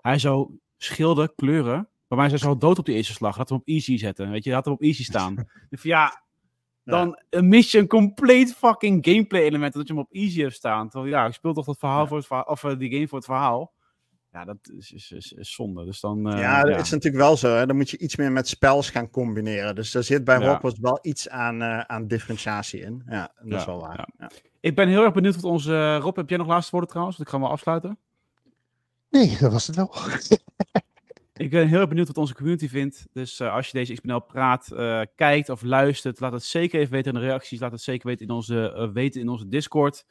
Hij 0.06 0.20
zo, 0.20 0.52
schilden, 0.78 1.36
kleuren, 1.36 1.90
bij 2.08 2.18
mij 2.18 2.28
zijn 2.28 2.40
ze 2.40 2.48
al 2.48 2.58
dood 2.58 2.80
op 2.80 2.86
de 2.86 2.94
eerste 2.94 3.14
slag. 3.14 3.38
Laat 3.38 3.50
hem 3.50 3.58
op 3.58 3.68
easy 3.68 3.98
zetten, 3.98 4.30
weet 4.30 4.44
je, 4.44 4.52
laat 4.52 4.66
hem 4.66 4.74
op 4.74 4.82
easy 4.82 5.04
staan. 5.04 5.36
van, 5.72 5.90
ja, 5.90 6.24
dan 6.84 7.20
mis 7.30 7.72
je 7.72 7.78
een 7.78 7.88
compleet 7.88 8.54
fucking 8.54 9.06
gameplay 9.06 9.42
element 9.42 9.74
dat 9.74 9.88
je 9.88 9.94
hem 9.94 10.02
op 10.02 10.12
easy 10.12 10.42
hebt 10.42 10.54
staan. 10.54 10.90
Terwijl, 10.90 11.12
ja, 11.12 11.26
ik 11.26 11.34
speel 11.34 11.54
toch 11.54 11.66
dat 11.66 11.78
verhaal 11.80 12.02
Ja. 12.02 12.08
voor 12.08 12.18
het 12.18 12.26
verhaal, 12.26 12.46
of 12.46 12.64
eh, 12.64 12.78
die 12.78 12.92
game 12.92 13.08
voor 13.08 13.18
het 13.18 13.28
verhaal. 13.28 13.74
Ja, 14.32 14.46
dat 14.46 14.58
is, 14.78 14.92
is, 14.92 15.12
is, 15.12 15.32
is 15.32 15.54
zonde. 15.54 15.86
Dus 15.86 16.00
dan, 16.00 16.30
eh, 16.30 16.40
ja, 16.40 16.62
dat 16.64 16.82
is 16.82 16.92
natuurlijk 16.92 17.24
wel 17.24 17.38
zo. 17.38 17.56
Hè? 17.56 17.66
Dan 17.66 17.76
moet 17.76 17.90
je 17.90 17.98
iets 17.98 18.16
meer 18.16 18.32
met 18.32 18.48
spels 18.48 18.90
gaan 18.90 19.10
combineren. 19.10 19.76
Dus 19.76 19.94
er 19.94 20.04
zit 20.04 20.24
bij. 20.24 20.48
Hogwarts 20.48 20.80
wel 20.80 21.00
iets 21.02 21.30
aan, 21.30 21.62
eh, 21.62 21.80
aan 21.80 22.08
differentiatie 22.08 22.82
in. 22.82 23.04
Ja, 23.08 23.32
dat 23.44 23.60
is 23.60 23.66
wel 23.66 23.80
waar. 23.80 24.08
Ik 24.60 24.76
ben 24.76 24.88
heel 24.88 25.04
erg 25.04 25.14
benieuwd 25.14 25.36
wat 25.36 25.44
onze... 25.44 25.96
Rob, 25.96 26.16
heb 26.16 26.30
jij 26.30 26.38
nog 26.38 26.48
laatste 26.48 26.72
woorden 26.72 26.90
trouwens? 26.90 27.18
Want 27.18 27.30
ik 27.30 27.34
ga 27.36 27.40
hem 27.40 27.48
wel 27.48 27.58
afsluiten. 27.58 27.98
Nee, 29.16 29.38
dat 29.40 29.52
was 29.52 29.68
het 29.68 29.76
wel. 29.76 29.96
Ik 31.46 31.50
ben 31.50 31.68
heel 31.68 31.80
erg 31.80 31.90
benieuwd 31.90 32.08
wat 32.08 32.18
onze 32.18 32.34
community 32.34 32.68
vindt. 32.68 33.08
Dus 33.14 33.40
eh, 33.40 33.54
als 33.54 33.68
je 33.68 33.78
deze 33.78 33.94
XPNL 33.94 34.20
praat, 34.20 34.72
eh, 34.72 35.02
kijkt 35.16 35.50
of 35.50 35.62
luistert, 35.62 36.20
laat 36.20 36.32
het 36.32 36.44
zeker 36.44 36.80
even 36.80 36.92
weten 36.92 37.14
in 37.14 37.20
de 37.20 37.26
reacties. 37.26 37.60
Laat 37.60 37.72
het 37.72 37.82
zeker 37.82 38.08
weten 38.08 38.28
in 38.28 38.34
onze, 38.34 38.72
eh, 38.72 38.92
weten 38.92 39.22
in 39.22 39.30
onze 39.30 39.48
Discord. 39.48 40.06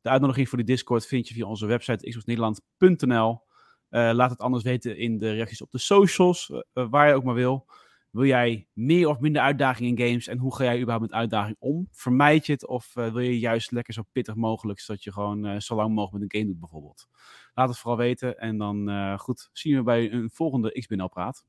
De 0.00 0.08
uitnodiging 0.08 0.48
voor 0.48 0.58
die 0.58 0.66
Discord 0.66 1.06
vind 1.06 1.28
je 1.28 1.34
via 1.34 1.46
onze 1.46 1.66
website 1.66 2.08
xboxnederland.nl. 2.08 3.42
Laat 3.88 4.30
het 4.30 4.40
anders 4.40 4.64
weten 4.64 4.96
in 4.96 5.18
de 5.18 5.32
reacties 5.32 5.62
op 5.62 5.70
de 5.70 5.78
socials, 5.78 6.52
waar 6.72 7.08
je 7.08 7.14
ook 7.14 7.24
maar 7.24 7.34
wil. 7.34 7.66
Wil 8.12 8.24
jij 8.24 8.66
meer 8.72 9.08
of 9.08 9.18
minder 9.18 9.42
uitdagingen 9.42 9.96
in 9.96 10.06
games 10.06 10.26
en 10.26 10.38
hoe 10.38 10.56
ga 10.56 10.64
jij 10.64 10.76
überhaupt 10.76 11.10
met 11.10 11.12
uitdaging 11.12 11.56
om? 11.58 11.88
Vermijd 11.92 12.46
je 12.46 12.52
het 12.52 12.66
of 12.66 12.96
eh, 12.96 13.12
wil 13.12 13.22
je 13.22 13.38
juist 13.38 13.70
lekker 13.70 13.94
zo 13.94 14.02
pittig 14.12 14.34
mogelijk, 14.34 14.80
zodat 14.80 15.02
je 15.02 15.12
gewoon 15.12 15.46
eh, 15.46 15.60
zo 15.60 15.74
lang 15.74 15.94
mogelijk 15.94 16.22
met 16.22 16.22
een 16.22 16.40
game 16.40 16.52
doet 16.52 16.60
bijvoorbeeld? 16.60 17.08
Laat 17.54 17.68
het 17.68 17.78
vooral 17.78 17.98
weten 17.98 18.38
en 18.38 18.58
dan 18.58 18.88
eh, 18.88 19.18
goed, 19.18 19.48
zien 19.52 19.76
we 19.76 19.82
bij 19.82 20.12
een 20.12 20.30
volgende 20.30 20.78
XBNL 20.80 21.08
praat. 21.08 21.44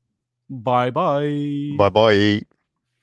Bye 0.46 0.92
bye. 0.92 1.74
Bye 1.76 1.90
bye. 1.90 2.53